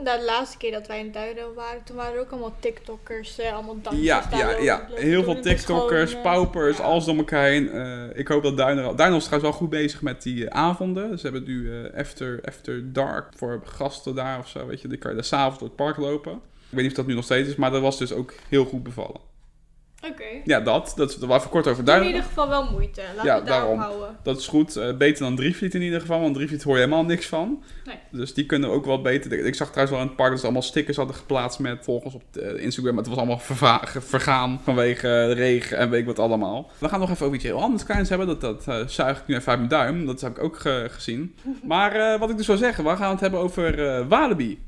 de 0.05 0.23
laatste 0.27 0.57
keer 0.57 0.73
dat 0.73 0.87
wij 0.87 0.99
in 0.99 1.13
Duido 1.13 1.55
waren, 1.55 1.83
toen 1.85 1.97
waren 1.97 2.15
er 2.15 2.21
ook 2.21 2.31
allemaal 2.31 2.57
TikTokkers, 2.59 3.39
eh, 3.39 3.53
allemaal 3.53 3.81
dansjes 3.83 4.05
Ja, 4.05 4.29
ja, 4.31 4.59
ja. 4.59 4.89
Heel 4.91 5.23
veel 5.23 5.37
is 5.37 5.43
TikTokkers, 5.43 6.11
gewoon, 6.11 6.25
eh, 6.25 6.33
paupers, 6.33 6.77
ja. 6.77 6.83
alles 6.83 7.05
door 7.05 7.17
elkaar 7.17 7.45
heen. 7.45 7.71
Ik 8.15 8.29
hoop 8.29 8.43
dat 8.43 8.57
Duinerel... 8.57 8.95
Duinerel 8.95 9.21
is 9.21 9.25
trouwens 9.25 9.53
wel 9.53 9.61
goed 9.61 9.71
bezig 9.71 10.03
met 10.03 10.23
die 10.23 10.51
avonden. 10.51 11.19
Ze 11.19 11.23
hebben 11.23 11.45
nu 11.45 11.71
after, 11.97 12.41
after 12.45 12.93
Dark 12.93 13.33
voor 13.37 13.63
gasten 13.65 14.15
daar 14.15 14.39
of 14.39 14.49
zo, 14.49 14.67
weet 14.67 14.81
je. 14.81 14.89
Die 14.89 14.99
kan 14.99 15.11
je 15.11 15.17
daar 15.17 15.27
s'avonds 15.27 15.59
door 15.59 15.69
het 15.69 15.77
park 15.77 15.97
lopen. 15.97 16.33
Ik 16.33 16.79
weet 16.79 16.83
niet 16.83 16.91
of 16.91 16.97
dat 16.97 17.07
nu 17.07 17.15
nog 17.15 17.25
steeds 17.25 17.49
is, 17.49 17.57
maar 17.57 17.71
dat 17.71 17.83
was 17.83 17.99
dus 17.99 18.13
ook 18.13 18.33
heel 18.49 18.65
goed 18.65 18.83
bevallen. 18.83 19.32
Oké. 20.11 20.25
Ja, 20.45 20.61
dat. 20.61 20.93
Dat 20.97 21.11
is 21.11 21.17
wel 21.17 21.37
even 21.37 21.51
kort 21.51 21.67
over 21.67 21.79
In 21.79 21.85
duidelijk. 21.85 22.15
ieder 22.17 22.29
geval 22.31 22.49
wel 22.49 22.71
moeite. 22.71 23.03
Laten 23.17 23.25
Ja, 23.31 23.41
we 23.43 23.49
daarom. 23.49 23.79
houden. 23.79 24.17
Dat 24.23 24.39
is 24.39 24.47
goed. 24.49 24.77
Eh, 24.77 24.97
beter 24.97 25.23
dan 25.25 25.37
Drievliet 25.37 25.75
in 25.75 25.83
ieder 25.83 26.01
geval. 26.01 26.21
Want 26.21 26.35
Drievliet 26.35 26.63
hoor 26.63 26.75
je 26.75 26.79
helemaal 26.81 27.05
niks 27.05 27.27
van. 27.27 27.63
Nee. 27.85 27.95
Dus 28.11 28.35
die 28.35 28.47
kunnen 28.47 28.71
ook 28.71 28.85
wel 28.85 29.01
beter. 29.03 29.33
Ik 29.47 29.55
zag 29.55 29.69
trouwens 29.69 29.91
wel 29.97 30.01
in 30.01 30.07
het 30.09 30.17
park 30.17 30.31
dat 30.31 30.39
ze 30.39 30.45
allemaal 30.45 30.63
stickers 30.63 30.97
hadden 30.97 31.17
geplaatst 31.17 31.59
met 31.59 31.85
volgers 31.85 32.15
op 32.15 32.23
eh, 32.37 32.63
Instagram. 32.63 32.95
Maar 32.95 33.05
het 33.05 33.13
was 33.15 33.23
allemaal 33.23 33.41
vergaan 34.01 34.61
vanwege 34.65 35.33
regen 35.33 35.77
en 35.79 35.91
weet 35.91 36.01
ik 36.01 36.07
wat 36.07 36.19
allemaal. 36.19 36.71
We 36.79 36.89
gaan 36.89 37.01
nog 37.01 37.11
even 37.11 37.25
over 37.25 37.37
iets 37.37 37.45
heel 37.47 37.63
anders 37.63 37.85
kleins 37.85 38.09
hebben. 38.09 38.27
Dat, 38.27 38.41
dat 38.41 38.69
eh, 38.69 38.87
zuig 38.87 39.21
ik 39.21 39.27
nu 39.27 39.35
even 39.35 39.49
uit 39.49 39.59
mijn 39.59 39.71
duim. 39.71 40.07
Dat 40.07 40.21
heb 40.21 40.37
ik 40.37 40.43
ook 40.45 40.59
ge- 40.59 40.87
gezien. 40.91 41.35
Maar 41.63 42.19
wat 42.19 42.31
ik 42.31 42.37
dus 42.37 42.47
wil 42.47 42.57
zeggen, 42.57 42.85
we 42.85 42.97
gaan 42.97 43.11
het 43.11 43.21
hebben 43.21 43.41
over 43.41 44.09
Walibi. 44.09 44.63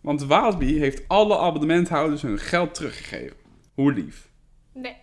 Want 0.00 0.24
Walibi 0.24 0.78
heeft 0.78 1.02
alle 1.08 1.38
abonnementhouders 1.38 2.22
hun 2.22 2.38
geld 2.38 2.74
teruggegeven. 2.74 3.36
Hoe 3.74 3.92
lief. 3.92 4.25
Nee, 4.76 4.96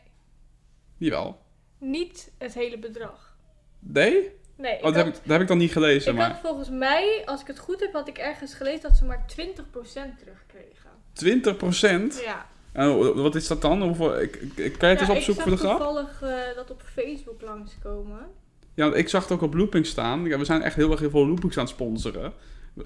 Jawel. 0.97 1.41
niet 1.77 2.31
het 2.37 2.53
hele 2.53 2.77
bedrag. 2.79 3.35
Nee? 3.79 4.29
Nee, 4.57 4.77
Oh, 4.77 4.83
dat, 4.83 4.95
heb 4.95 5.07
ik, 5.07 5.13
dat 5.13 5.21
heb 5.25 5.41
ik 5.41 5.47
dan 5.47 5.57
niet 5.57 5.71
gelezen. 5.71 6.11
ik 6.11 6.17
maar 6.17 6.29
had 6.31 6.39
volgens 6.39 6.69
mij, 6.69 7.21
als 7.25 7.41
ik 7.41 7.47
het 7.47 7.59
goed 7.59 7.79
heb, 7.79 7.93
had 7.93 8.07
ik 8.07 8.17
ergens 8.17 8.53
gelezen 8.53 8.81
dat 8.81 8.97
ze 8.97 9.05
maar 9.05 9.25
20% 9.25 10.17
terugkregen. 10.17 10.89
20 11.13 11.57
procent? 11.57 12.21
Ja. 12.25 12.45
En 12.71 13.15
wat 13.21 13.35
is 13.35 13.47
dat 13.47 13.61
dan? 13.61 13.81
Hoeveel, 13.81 14.19
ik, 14.21 14.35
ik, 14.35 14.57
ik- 14.57 14.77
kan 14.77 14.89
je 14.89 14.95
het 14.95 15.09
eens 15.09 15.17
opzoeken 15.17 15.43
voor 15.43 15.51
ik 15.51 15.57
de 15.59 15.63
zag 15.67 15.75
grap? 15.75 15.87
toevallig 15.87 16.21
eh, 16.21 16.55
dat 16.55 16.71
op 16.71 16.81
Facebook 16.93 17.41
langskomen. 17.41 18.25
Ja, 18.73 18.83
want 18.83 18.95
ik 18.95 19.09
zag 19.09 19.21
het 19.23 19.31
ook 19.31 19.41
op 19.41 19.53
Loopings 19.53 19.89
staan. 19.89 20.25
Ja, 20.25 20.37
we 20.37 20.45
zijn 20.45 20.61
echt 20.61 20.75
heel 20.75 20.91
erg 20.91 20.99
heel 20.99 21.09
veel 21.09 21.27
Loopings 21.27 21.57
aan 21.57 21.63
het 21.63 21.73
sponsoren. 21.73 22.33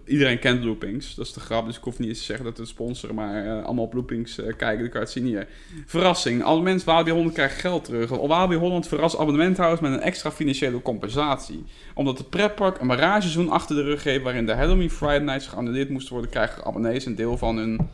Iedereen 0.06 0.40
kent 0.40 0.64
Loopings, 0.64 1.16
dat 1.16 1.26
is 1.26 1.34
de 1.34 1.40
grap. 1.40 1.66
Dus 1.66 1.78
ik 1.78 1.84
hoef 1.84 2.00
niet 2.00 2.10
eens 2.10 2.18
te 2.18 2.24
zeggen 2.24 2.46
dat 2.46 2.56
we 2.56 2.62
het 2.62 2.72
sponsoren, 2.72 3.16
maar 3.16 3.46
eh, 3.46 3.64
allemaal 3.66 3.84
op 3.84 3.94
Loopings 3.94 4.38
eh, 4.38 4.54
kijken. 4.58 4.80
Dan 4.80 4.90
kan 4.90 5.08
zien 5.08 5.26
hier. 5.26 5.48
Verrassing. 5.86 6.44
Abonnement 6.44 6.84
Walibi 6.84 7.12
Holland 7.12 7.34
krijgt 7.34 7.60
geld 7.60 7.84
terug. 7.84 8.10
Walibi 8.10 8.56
Holland 8.56 8.88
verrast 8.88 9.18
abonnementhouders 9.18 9.82
met 9.82 9.92
een 9.92 10.02
extra 10.02 10.32
financiële 10.32 10.82
compensatie. 10.82 11.66
Omdat 11.94 12.18
de 12.18 12.24
pretpark 12.24 12.80
een 12.80 12.88
mirageseizoen 12.88 13.50
achter 13.50 13.76
de 13.76 13.84
rug 13.84 14.04
heeft 14.04 14.24
waarin 14.24 14.46
de 14.46 14.54
Halloween 14.54 14.92
Friday 14.92 15.20
Nights 15.20 15.48
geannuleerd 15.48 15.90
moesten 15.90 16.14
worden, 16.14 16.32
krijgen 16.32 16.66
abonnees 16.66 17.06
een 17.06 17.16
deel 17.16 17.38
van 17.38 17.58
hun 17.58 17.90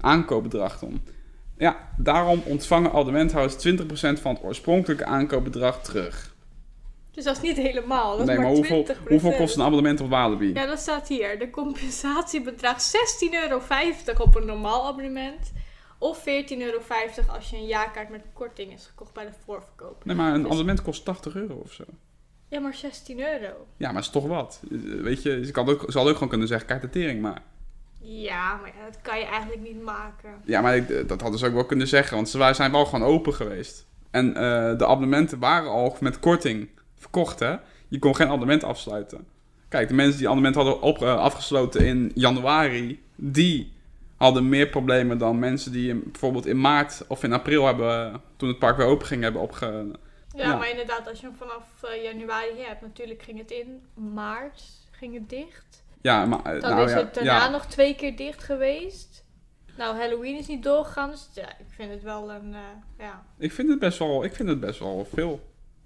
aankoopbedrag 0.00 0.78
dan. 0.78 1.00
Ja, 1.58 1.88
daarom 1.96 2.42
ontvangen 2.44 2.90
abonnementhouders 2.90 3.66
20% 3.66 4.20
van 4.20 4.34
het 4.34 4.42
oorspronkelijke 4.42 5.04
aankoopbedrag 5.04 5.82
terug. 5.82 6.31
Dus 7.12 7.24
dat 7.24 7.36
is 7.36 7.42
niet 7.42 7.56
helemaal. 7.56 8.16
Dat 8.16 8.26
nee, 8.26 8.36
is 8.36 8.42
maar 8.42 8.50
maar, 8.50 8.56
hoeveel, 8.56 8.86
20%. 8.96 9.08
hoeveel 9.08 9.32
kost 9.32 9.56
een 9.56 9.62
abonnement 9.62 10.00
op 10.00 10.10
Walibi? 10.10 10.52
Ja, 10.54 10.66
dat 10.66 10.78
staat 10.78 11.08
hier. 11.08 11.38
De 11.38 11.50
compensatiebedrag 11.50 12.76
16,50 12.82 13.28
euro 13.30 13.60
op 14.18 14.34
een 14.36 14.46
normaal 14.46 14.86
abonnement. 14.86 15.52
Of 15.98 16.18
14,50 16.18 16.24
euro 16.58 16.80
als 17.28 17.50
je 17.50 17.56
een 17.56 17.66
jaarkaart 17.66 18.08
met 18.08 18.22
korting 18.32 18.72
is 18.72 18.86
gekocht 18.86 19.12
bij 19.12 19.24
de 19.24 19.30
voorverkoop. 19.44 20.04
Nee, 20.04 20.16
maar 20.16 20.28
een 20.28 20.34
Dus- 20.36 20.44
abonnement 20.44 20.82
kost 20.82 21.04
80 21.04 21.34
euro 21.34 21.54
of 21.54 21.72
zo. 21.72 21.84
Ja, 22.48 22.60
maar 22.60 22.74
16 22.74 23.20
euro. 23.20 23.66
Ja, 23.76 23.92
maar 23.92 24.02
is 24.02 24.08
toch 24.08 24.26
wat. 24.26 24.60
Weet 25.02 25.22
je, 25.22 25.44
ze, 25.46 25.52
kan 25.52 25.68
ook, 25.68 25.84
ze 25.88 25.98
had 25.98 26.06
ook 26.06 26.12
gewoon 26.14 26.28
kunnen 26.28 26.48
zeggen, 26.48 26.80
de 26.80 26.90
tering 26.90 27.20
maar. 27.20 27.42
Ja, 27.98 28.54
maar 28.56 28.72
ja, 28.78 28.84
dat 28.84 29.00
kan 29.02 29.18
je 29.18 29.24
eigenlijk 29.24 29.62
niet 29.62 29.82
maken. 29.82 30.30
Ja, 30.44 30.60
maar 30.60 30.76
ik- 30.76 31.08
dat 31.08 31.20
hadden 31.20 31.38
ze 31.38 31.46
ook 31.46 31.52
wel 31.54 31.64
kunnen 31.66 31.88
zeggen, 31.88 32.16
want 32.16 32.28
ze 32.28 32.50
zijn 32.52 32.72
wel 32.72 32.84
gewoon 32.84 33.08
open 33.08 33.34
geweest. 33.34 33.86
En 34.10 34.28
eh, 34.36 34.78
de 34.78 34.86
abonnementen 34.86 35.38
waren 35.38 35.70
al 35.70 35.96
met 36.00 36.18
korting 36.20 36.68
verkocht, 37.02 37.38
hè. 37.38 37.56
Je 37.88 37.98
kon 37.98 38.16
geen 38.16 38.26
abonnement 38.26 38.64
afsluiten. 38.64 39.26
Kijk, 39.68 39.88
de 39.88 39.94
mensen 39.94 40.16
die 40.18 40.26
abonnement 40.26 40.54
hadden 40.54 40.80
op, 40.80 41.02
eh, 41.02 41.16
afgesloten 41.16 41.86
in 41.86 42.12
januari, 42.14 43.02
die 43.16 43.72
hadden 44.16 44.48
meer 44.48 44.68
problemen 44.68 45.18
dan 45.18 45.38
mensen 45.38 45.72
die 45.72 45.88
in- 45.88 46.02
bijvoorbeeld 46.04 46.46
in 46.46 46.60
maart 46.60 47.04
of 47.08 47.22
in 47.22 47.32
april 47.32 47.66
hebben, 47.66 48.06
eh, 48.12 48.14
toen 48.36 48.48
het 48.48 48.58
park 48.58 48.76
weer 48.76 48.86
open 48.86 49.06
ging, 49.06 49.22
hebben 49.22 49.40
opge... 49.42 49.66
Ja, 50.36 50.44
Ja. 50.48 50.56
maar 50.56 50.70
inderdaad, 50.70 51.08
als 51.08 51.20
je 51.20 51.26
hem 51.26 51.36
vanaf 51.36 51.64
eh, 51.82 52.02
januari 52.02 52.60
hebt, 52.60 52.80
natuurlijk 52.80 53.22
ging 53.22 53.38
het 53.38 53.50
in 53.50 53.82
maart 53.94 54.62
ging 54.90 55.14
het 55.14 55.28
dicht. 55.28 55.84
Ja, 56.00 56.26
maar... 56.26 56.42
Dan 56.60 56.70
nou, 56.70 56.84
is 56.84 56.92
het 56.92 57.14
daarna 57.14 57.44
ja. 57.44 57.48
nog 57.48 57.66
twee 57.66 57.94
keer 57.94 58.16
dicht 58.16 58.42
geweest. 58.44 59.24
Nou, 59.76 59.96
Halloween 59.96 60.38
is 60.38 60.46
niet 60.46 60.62
doorgegaan, 60.62 61.10
dus 61.10 61.28
ja, 61.34 61.48
ik 61.48 61.66
vind 61.68 61.90
het 61.90 62.02
wel 62.02 62.30
een, 62.30 62.54
ja. 62.98 63.24
Ik 63.38 63.52
vind 63.52 63.68
het 63.68 63.78
best 63.78 63.98
wel, 63.98 64.24
ik 64.24 64.34
vind 64.34 64.48
het 64.48 64.60
best 64.60 64.78
wel 64.78 65.06
veel. 65.14 65.40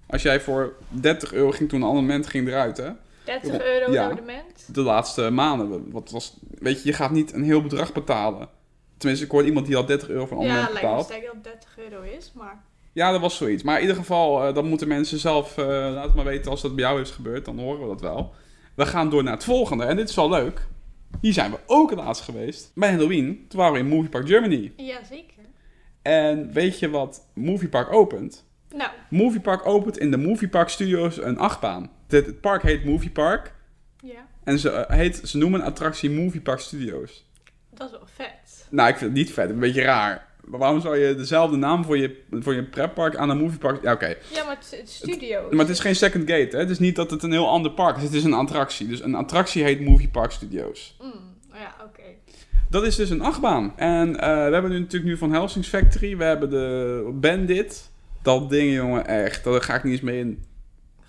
Als 0.07 0.21
jij 0.21 0.39
voor 0.41 0.73
30 0.89 1.33
euro 1.33 1.51
ging 1.51 1.69
toen 1.69 1.81
een 1.81 1.87
abonnement 1.87 2.27
ging 2.27 2.47
eruit, 2.47 2.77
hè? 2.77 2.89
30 3.25 3.51
Ja. 3.53 3.63
euro 3.65 3.91
Ja. 3.91 4.03
abonnement. 4.03 4.69
De 4.73 4.81
laatste 4.81 5.29
maanden. 5.29 5.91
Wat 5.91 6.11
was, 6.11 6.37
weet 6.59 6.81
je, 6.83 6.87
je 6.89 6.93
gaat 6.95 7.11
niet 7.11 7.33
een 7.33 7.43
heel 7.43 7.61
bedrag 7.61 7.93
betalen. 7.93 8.49
Tenminste, 8.97 9.25
ik 9.25 9.31
hoorde 9.31 9.47
iemand 9.47 9.65
die 9.65 9.75
al 9.75 9.85
30 9.85 10.09
euro 10.09 10.25
voor 10.25 10.37
een 10.37 10.43
Ja, 10.47 10.49
abonnement 10.61 11.09
lijkt 11.09 11.25
me 11.25 11.29
dat 11.31 11.33
het 11.33 11.43
30 11.43 11.77
euro 11.77 12.01
is, 12.17 12.31
maar... 12.35 12.63
Ja, 12.93 13.11
dat 13.11 13.21
was 13.21 13.37
zoiets. 13.37 13.63
Maar 13.63 13.75
in 13.75 13.81
ieder 13.81 13.95
geval, 13.95 14.43
eh, 14.47 14.53
dan 14.53 14.65
moeten 14.67 14.87
mensen 14.87 15.17
zelf, 15.19 15.57
eh 15.57 15.65
laat 15.67 16.13
maar 16.15 16.25
weten 16.25 16.51
als 16.51 16.61
dat 16.61 16.75
bij 16.75 16.83
jou 16.83 17.01
is 17.01 17.11
gebeurd. 17.11 17.45
Dan 17.45 17.59
horen 17.59 17.81
we 17.81 17.87
dat 17.87 18.01
wel. 18.01 18.33
We 18.75 18.85
gaan 18.85 19.09
door 19.09 19.23
naar 19.23 19.33
het 19.33 19.43
volgende. 19.43 19.83
En 19.83 19.95
dit 19.95 20.09
is 20.09 20.15
wel 20.15 20.29
leuk. 20.29 20.67
Hier 21.21 21.33
zijn 21.33 21.51
we 21.51 21.57
ook 21.65 21.89
het 21.89 21.99
laatst 21.99 22.23
geweest. 22.23 22.71
Bij 22.75 22.89
Halloween. 22.91 23.45
Toen 23.49 23.59
waren 23.59 23.73
we 23.73 23.79
in 23.79 23.87
Movie 23.87 24.09
Park 24.09 24.27
Germany. 24.27 24.73
Ja, 24.77 25.03
zeker. 25.09 25.33
En 26.01 26.51
weet 26.53 26.79
je 26.79 26.89
wat 26.89 27.27
Movie 27.33 27.69
Park 27.69 27.93
opent? 27.93 28.45
Nou, 28.75 28.89
Movie 29.09 29.39
Park 29.39 29.65
opent 29.65 29.97
in 29.97 30.11
de 30.11 30.17
Movie 30.17 30.47
Park 30.47 30.69
Studios 30.69 31.21
een 31.21 31.37
achtbaan. 31.37 31.89
Dit, 32.07 32.25
het 32.25 32.41
park 32.41 32.61
heet 32.61 32.85
Movie 32.85 33.09
Park. 33.09 33.53
ja, 34.03 34.27
En 34.43 34.59
ze, 34.59 34.69
eh, 34.69 34.97
heet, 34.97 35.21
ze 35.23 35.37
noemen 35.37 35.59
een 35.59 35.65
attractie 35.65 36.09
Movie 36.09 36.41
Park 36.41 36.59
Studios. 36.59 37.25
dat 37.73 37.87
is 37.87 37.91
wel 37.97 38.07
vet. 38.15 38.67
Nou, 38.69 38.89
ik 38.89 38.97
vind 38.97 39.09
het 39.09 39.19
niet 39.19 39.33
vet. 39.33 39.49
Een 39.49 39.59
beetje 39.59 39.81
raar. 39.81 40.25
Maar 40.45 40.59
waarom 40.59 40.81
zou 40.81 40.97
je 40.97 41.15
dezelfde 41.15 41.57
naam 41.57 41.83
voor 41.83 41.97
je, 41.97 42.23
voor 42.31 42.53
je 42.53 42.63
pretpark 42.63 43.15
aan 43.15 43.29
een 43.29 43.37
Movie 43.37 43.57
Park... 43.57 43.81
Ja, 43.83 43.93
oké. 43.93 44.15
Ja, 44.33 44.43
maar 44.43 44.55
het, 44.55 44.77
het 44.79 44.89
studio. 44.89 45.47
Maar 45.49 45.59
het 45.59 45.69
is 45.69 45.79
geen 45.79 45.95
second 45.95 46.29
gate, 46.29 46.55
hè. 46.55 46.57
Het 46.57 46.69
is 46.69 46.79
niet 46.79 46.95
dat 46.95 47.11
het 47.11 47.23
een 47.23 47.31
heel 47.31 47.49
ander 47.49 47.71
park 47.71 47.97
is. 47.97 48.03
Het 48.03 48.13
is 48.13 48.23
een 48.23 48.33
attractie. 48.33 48.87
Dus 48.87 49.01
een 49.01 49.15
attractie 49.15 49.63
heet 49.63 49.81
Movie 49.81 50.09
Park 50.09 50.31
Studios. 50.31 50.97
Mm, 51.01 51.11
ja, 51.53 51.75
oké. 51.85 52.01
Dat 52.69 52.85
is 52.85 52.95
dus 52.95 53.09
een 53.09 53.21
achtbaan. 53.21 53.73
En 53.77 54.19
eh, 54.19 54.27
we 54.27 54.53
hebben 54.53 54.71
nu 54.71 54.79
natuurlijk 54.79 55.11
nu 55.11 55.17
van 55.17 55.31
Helsings 55.31 55.67
Factory. 55.67 56.17
We 56.17 56.23
hebben 56.23 56.49
de 56.49 57.09
Bandit. 57.13 57.89
Dat 58.27 58.49
ding, 58.49 58.73
jongen, 58.73 59.05
echt. 59.07 59.43
Daar 59.43 59.61
ga 59.61 59.75
ik 59.75 59.83
niet 59.83 59.93
eens 59.93 60.01
mee 60.01 60.19
in. 60.19 60.45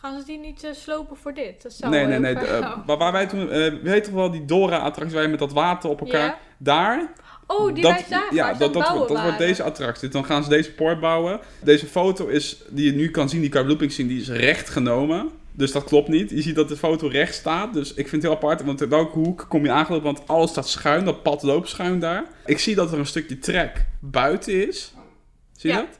Gaan 0.00 0.18
ze 0.18 0.26
die 0.26 0.38
niet 0.38 0.64
eh, 0.64 0.72
slopen 0.72 1.16
voor 1.16 1.34
dit? 1.34 1.62
Dat 1.62 1.72
zou 1.72 1.90
Nee, 1.92 2.06
nee, 2.06 2.18
nee. 2.18 2.36
gaan. 2.36 2.82
waar, 2.86 2.98
waar 2.98 3.12
wij 3.12 3.26
toen... 3.26 3.50
eh 3.50 3.72
weet 3.82 4.04
toch 4.04 4.14
wel 4.14 4.30
die 4.30 4.44
Dora-attractie 4.44 5.14
waar 5.14 5.24
je 5.24 5.30
met 5.30 5.38
dat 5.38 5.52
water 5.52 5.90
op 5.90 6.00
elkaar... 6.00 6.38
Daar... 6.58 7.12
Oh, 7.46 7.74
die 7.74 7.82
dat, 7.82 7.92
wij 7.92 8.04
zagen 8.08 8.34
Ja, 8.36 8.54
dat, 8.54 8.72
dat, 8.72 8.88
wordt, 8.88 9.08
dat 9.08 9.38
deze 9.38 9.62
attractie. 9.62 10.08
Dan 10.08 10.24
gaan 10.24 10.42
ze 10.42 10.48
deze 10.48 10.72
poort 10.72 11.00
bouwen. 11.00 11.40
Deze 11.62 11.86
foto 11.86 12.26
is, 12.26 12.62
die 12.68 12.84
je 12.84 12.92
nu 12.92 13.10
kan 13.10 13.28
zien, 13.28 13.40
die 13.40 13.48
kan 13.50 13.58
je 13.58 13.64
op 13.64 13.70
looping 13.70 13.92
zien, 13.92 14.06
die 14.08 14.20
is 14.20 14.28
recht 14.28 14.68
genomen. 14.68 15.28
Dus 15.52 15.72
dat 15.72 15.84
klopt 15.84 16.08
niet. 16.08 16.30
Je 16.30 16.42
ziet 16.42 16.54
dat 16.54 16.68
de 16.68 16.76
foto 16.76 17.06
recht 17.08 17.34
staat. 17.34 17.72
Dus 17.74 17.90
ik 17.90 18.08
vind 18.08 18.10
het 18.10 18.22
heel 18.22 18.32
apart. 18.32 18.64
Want 18.64 18.80
in 18.80 18.88
welke 18.88 19.18
hoek 19.18 19.46
kom 19.48 19.64
je 19.64 19.70
aangelopen? 19.70 20.04
Want 20.06 20.28
alles 20.28 20.50
staat 20.50 20.68
schuin. 20.68 21.04
Dat 21.04 21.22
pad 21.22 21.42
loopt 21.42 21.68
schuin 21.68 21.98
daar. 21.98 22.24
Ik 22.46 22.58
zie 22.58 22.74
dat 22.74 22.92
er 22.92 22.98
een 22.98 23.06
stukje 23.06 23.38
trek 23.38 23.86
buiten 24.00 24.68
is. 24.68 24.92
Zie 25.56 25.70
je 25.70 25.76
Ja. 25.76 25.82
dat? 25.82 25.98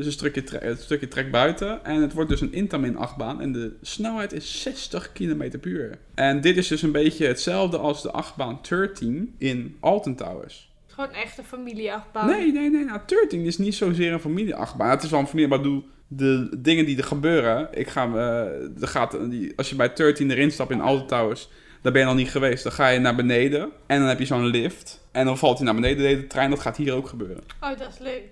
Dus 0.00 0.08
een 0.08 0.30
stukje, 0.30 0.64
een 0.66 0.76
stukje 0.76 1.08
trek 1.08 1.30
buiten. 1.30 1.84
En 1.84 2.02
het 2.02 2.12
wordt 2.12 2.30
dus 2.30 2.40
een 2.40 2.52
Intamin 2.52 2.96
achtbaan. 2.96 3.40
En 3.40 3.52
de 3.52 3.76
snelheid 3.82 4.32
is 4.32 4.62
60 4.62 5.12
km 5.12 5.58
per 5.58 5.66
uur. 5.66 5.98
En 6.14 6.40
dit 6.40 6.56
is 6.56 6.68
dus 6.68 6.82
een 6.82 6.92
beetje 6.92 7.26
hetzelfde 7.26 7.78
als 7.78 8.02
de 8.02 8.10
achtbaan 8.10 8.58
13 8.68 9.34
in 9.38 9.76
Alton 9.80 10.14
Towers. 10.14 10.70
Het 10.80 10.88
is 10.88 10.94
gewoon 10.94 11.22
echt 11.22 11.38
een 11.38 11.44
familieachtbaan. 11.44 12.26
Nee, 12.26 12.52
nee, 12.52 12.70
nee. 12.70 12.84
Nou, 12.84 13.00
13 13.06 13.44
is 13.44 13.58
niet 13.58 13.74
zozeer 13.74 14.12
een 14.12 14.20
familieachtbaan. 14.20 14.90
Het 14.90 15.02
is 15.02 15.10
wel 15.10 15.20
een 15.20 15.26
familie, 15.26 15.48
maar 15.48 15.62
doe 15.62 15.82
de 16.08 16.48
dingen 16.58 16.86
die 16.86 16.96
er 16.96 17.04
gebeuren. 17.04 17.68
Ik 17.72 17.88
ga, 17.88 18.06
eh, 18.06 18.82
er 18.82 18.88
gaat, 18.88 19.30
die, 19.30 19.52
als 19.56 19.70
je 19.70 19.76
bij 19.76 19.92
13 19.92 20.30
erin 20.30 20.50
stapt 20.50 20.70
in 20.70 20.80
Alton 20.80 21.06
Towers, 21.06 21.48
daar 21.82 21.92
ben 21.92 22.00
je 22.00 22.06
nog 22.06 22.16
niet 22.16 22.30
geweest. 22.30 22.62
Dan 22.62 22.72
ga 22.72 22.88
je 22.88 22.98
naar 22.98 23.14
beneden 23.14 23.70
en 23.86 23.98
dan 23.98 24.08
heb 24.08 24.18
je 24.18 24.24
zo'n 24.24 24.46
lift. 24.46 25.00
En 25.12 25.24
dan 25.24 25.38
valt 25.38 25.56
hij 25.56 25.66
naar 25.66 25.74
beneden, 25.74 26.20
de 26.20 26.26
trein. 26.26 26.50
Dat 26.50 26.60
gaat 26.60 26.76
hier 26.76 26.94
ook 26.94 27.08
gebeuren. 27.08 27.42
Oh, 27.60 27.78
dat 27.78 27.88
is 27.88 27.98
leuk. 27.98 28.22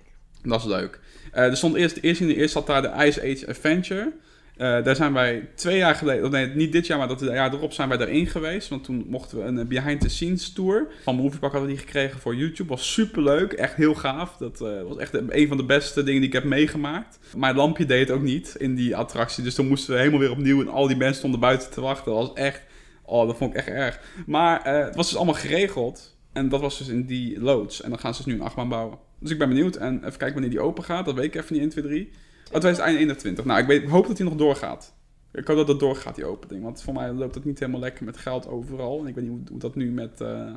Dat 0.43 0.59
is 0.59 0.65
leuk. 0.65 0.99
Eh, 1.31 1.43
er 1.43 1.57
stond 1.57 1.75
eerst, 1.75 1.97
eerst 1.97 2.21
in 2.21 2.27
de 2.27 2.35
eerste 2.35 2.57
zat 2.57 2.67
daar 2.67 2.81
de 2.81 3.05
Ice 3.05 3.21
Age 3.21 3.47
Adventure. 3.47 4.11
Eh, 4.59 4.83
daar 4.83 4.95
zijn 4.95 5.13
wij 5.13 5.49
twee 5.55 5.77
jaar 5.77 5.95
geleden, 5.95 6.31
nee, 6.31 6.47
niet 6.47 6.71
dit 6.71 6.87
jaar, 6.87 6.97
maar 6.97 7.07
dat 7.07 7.19
jaar 7.19 7.53
erop 7.53 7.73
zijn 7.73 7.89
wij 7.89 7.97
daarin 7.97 8.27
geweest. 8.27 8.67
Want 8.67 8.83
toen 8.83 9.05
mochten 9.07 9.37
we 9.37 9.43
een 9.43 9.59
eh, 9.59 9.65
behind 9.65 10.01
the 10.01 10.09
scenes 10.09 10.53
tour. 10.53 10.87
Van 11.03 11.15
Moviepark 11.15 11.51
hadden 11.51 11.69
we 11.69 11.75
die 11.75 11.85
gekregen 11.85 12.19
voor 12.19 12.35
YouTube. 12.35 12.69
Was 12.69 12.93
super 12.93 13.23
leuk, 13.23 13.53
echt 13.53 13.75
heel 13.75 13.95
gaaf. 13.95 14.37
Dat 14.37 14.61
eh, 14.61 14.81
was 14.87 14.97
echt 14.97 15.13
een 15.13 15.47
van 15.47 15.57
de 15.57 15.65
beste 15.65 16.03
dingen 16.03 16.19
die 16.19 16.29
ik 16.29 16.35
heb 16.35 16.43
meegemaakt. 16.43 17.19
Het 17.39 17.55
lampje 17.55 17.85
deed 17.85 18.07
het 18.07 18.17
ook 18.17 18.23
niet 18.23 18.55
in 18.57 18.75
die 18.75 18.95
attractie. 18.95 19.43
Dus 19.43 19.55
toen 19.55 19.67
moesten 19.67 19.93
we 19.93 19.99
helemaal 19.99 20.19
weer 20.19 20.31
opnieuw. 20.31 20.61
En 20.61 20.67
al 20.67 20.87
die 20.87 20.97
mensen 20.97 21.17
stonden 21.17 21.39
buiten 21.39 21.69
te 21.69 21.81
wachten. 21.81 22.11
Dat 22.11 22.27
was 22.27 22.33
echt, 22.33 22.61
oh, 23.03 23.27
dat 23.27 23.37
vond 23.37 23.51
ik 23.51 23.57
echt 23.57 23.67
erg. 23.67 23.99
Maar 24.25 24.63
het 24.63 24.95
was 24.95 25.07
dus 25.07 25.17
allemaal 25.17 25.33
geregeld. 25.33 26.17
En 26.33 26.49
dat 26.49 26.61
was 26.61 26.77
dus 26.77 26.87
in 26.87 27.05
die 27.05 27.41
loods. 27.41 27.81
En 27.81 27.89
dan 27.89 27.99
gaan 27.99 28.13
ze 28.13 28.23
dus 28.23 28.33
nu 28.33 28.39
een 28.39 28.45
achtbaan 28.45 28.69
bouwen. 28.69 28.97
Dus 29.19 29.31
ik 29.31 29.37
ben 29.37 29.47
benieuwd. 29.49 29.75
En 29.75 29.95
even 29.97 30.09
kijken 30.17 30.31
wanneer 30.33 30.49
die 30.49 30.59
open 30.59 30.83
gaat. 30.83 31.05
Dat 31.05 31.15
weet 31.15 31.25
ik 31.25 31.35
even 31.35 31.53
niet, 31.53 31.61
1, 31.61 31.69
2, 31.69 31.83
3. 31.83 32.05
Oh, 32.51 32.59
2021. 32.59 33.45
Nou, 33.45 33.59
ik, 33.61 33.67
weet, 33.67 33.89
hoop 33.89 34.07
dat 34.07 34.17
hij 34.17 34.27
nog 34.27 34.37
doorgaat. 34.37 34.93
Ik 35.33 35.47
hoop 35.47 35.57
dat 35.57 35.67
het 35.67 35.79
doorgaat, 35.79 36.15
die 36.15 36.25
opening. 36.25 36.63
Want 36.63 36.81
voor 36.81 36.93
mij 36.93 37.11
loopt 37.11 37.35
het 37.35 37.45
niet 37.45 37.59
helemaal 37.59 37.79
lekker 37.81 38.05
met 38.05 38.17
geld 38.17 38.47
overal. 38.47 38.99
En 39.01 39.07
ik 39.07 39.15
weet 39.15 39.23
niet 39.23 39.33
hoe, 39.33 39.41
hoe 39.49 39.59
dat 39.59 39.75
nu 39.75 39.91
met... 39.91 40.21
eh, 40.21 40.55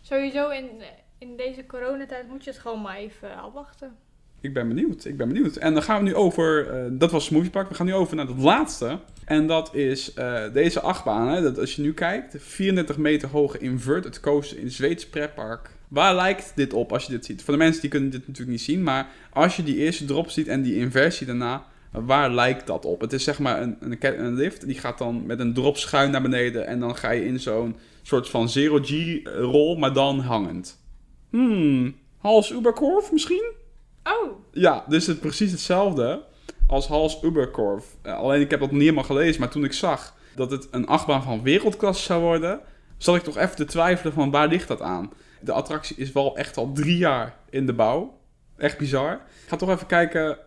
Sowieso 0.00 0.48
in, 0.50 0.64
in 1.18 1.36
deze 1.36 1.66
coronatijd 1.66 2.28
moet 2.28 2.44
je 2.44 2.50
het 2.50 2.58
gewoon 2.58 2.82
maar 2.82 2.96
even 2.96 3.36
afwachten. 3.36 3.92
Ik 4.40 4.54
ben 4.54 4.68
benieuwd, 4.68 5.04
ik 5.04 5.16
ben 5.16 5.28
benieuwd. 5.28 5.56
En 5.56 5.74
dan 5.74 5.82
gaan 5.82 5.98
we 5.98 6.04
nu 6.04 6.14
over, 6.14 6.68
eh, 6.70 6.84
dat 6.92 7.10
was 7.10 7.24
Smoothie 7.24 7.50
Park, 7.50 7.68
we 7.68 7.74
gaan 7.74 7.86
nu 7.86 7.94
over 7.94 8.16
naar 8.16 8.26
het 8.26 8.38
laatste. 8.38 8.98
En 9.24 9.46
dat 9.46 9.74
is 9.74 10.14
eh, 10.14 10.52
deze 10.52 10.80
achtbaan, 10.80 11.28
hè, 11.28 11.42
dat 11.42 11.58
als 11.58 11.76
je 11.76 11.82
nu 11.82 11.94
kijkt, 11.94 12.34
34 12.38 12.98
meter 12.98 13.28
hoge 13.28 13.58
inverted 13.58 14.20
coaster 14.20 14.58
in 14.58 14.70
Zweeds 14.70 15.08
pretpark. 15.08 15.70
Waar 15.94 16.14
lijkt 16.14 16.52
dit 16.54 16.72
op 16.72 16.92
als 16.92 17.04
je 17.04 17.12
dit 17.12 17.24
ziet? 17.24 17.42
Voor 17.42 17.52
de 17.52 17.58
mensen 17.58 17.80
die 17.80 17.90
kunnen 17.90 18.10
dit 18.10 18.20
natuurlijk 18.20 18.56
niet 18.56 18.66
zien, 18.66 18.82
maar 18.82 19.08
als 19.32 19.56
je 19.56 19.62
die 19.62 19.76
eerste 19.76 20.04
drop 20.04 20.30
ziet 20.30 20.48
en 20.48 20.62
die 20.62 20.76
inversie 20.76 21.26
daarna, 21.26 21.66
waar 21.90 22.30
lijkt 22.30 22.66
dat 22.66 22.84
op? 22.84 23.00
Het 23.00 23.12
is 23.12 23.24
zeg 23.24 23.38
maar 23.38 23.62
een, 23.62 23.76
een, 24.00 24.34
lift, 24.34 24.66
die 24.66 24.78
gaat 24.78 24.98
dan 24.98 25.26
met 25.26 25.40
een 25.40 25.54
drop 25.54 25.76
schuin 25.76 26.10
naar 26.10 26.22
beneden 26.22 26.66
en 26.66 26.80
dan 26.80 26.96
ga 26.96 27.10
je 27.10 27.24
in 27.24 27.40
zo'n 27.40 27.76
soort 28.02 28.28
van 28.28 28.48
zero-G-rol, 28.48 29.76
maar 29.76 29.92
dan 29.92 30.20
hangend. 30.20 30.80
Hmm, 31.30 31.94
Hals 32.18 32.50
Uberkorf 32.50 33.12
misschien? 33.12 33.52
Oh, 34.04 34.30
Ja, 34.52 34.84
dus 34.88 35.06
het 35.06 35.16
is 35.16 35.22
precies 35.22 35.50
hetzelfde 35.50 36.22
als 36.66 36.86
Hals 36.86 37.22
Uberkorf. 37.22 37.84
Eh, 38.02 38.16
alleen 38.16 38.40
ik 38.40 38.50
heb 38.50 38.60
dat 38.60 38.70
niet 38.70 38.80
helemaal 38.80 39.04
gelezen, 39.04 39.40
maar 39.40 39.50
toen 39.50 39.64
ik 39.64 39.72
zag 39.72 40.16
dat 40.34 40.50
het 40.50 40.68
een 40.70 40.86
achtbaan 40.86 41.22
van 41.22 41.42
wereldklasse 41.42 42.04
zou 42.04 42.22
worden, 42.22 42.60
zat 42.96 43.16
ik 43.16 43.22
toch 43.22 43.36
even 43.36 43.56
te 43.56 43.64
twijfelen 43.64 44.12
van 44.12 44.30
waar 44.30 44.48
ligt 44.48 44.68
dat 44.68 44.80
aan. 44.80 45.10
De 45.44 45.52
attractie 45.52 45.96
is 45.96 46.12
wel 46.12 46.36
echt 46.36 46.56
al 46.56 46.72
drie 46.72 46.96
jaar 46.96 47.36
in 47.50 47.66
de 47.66 47.72
bouw. 47.72 48.18
Echt 48.56 48.78
bizar. 48.78 49.12
Ik 49.12 49.48
ga 49.48 49.56
toch 49.56 49.70
even 49.70 49.86
kijken 49.86 50.38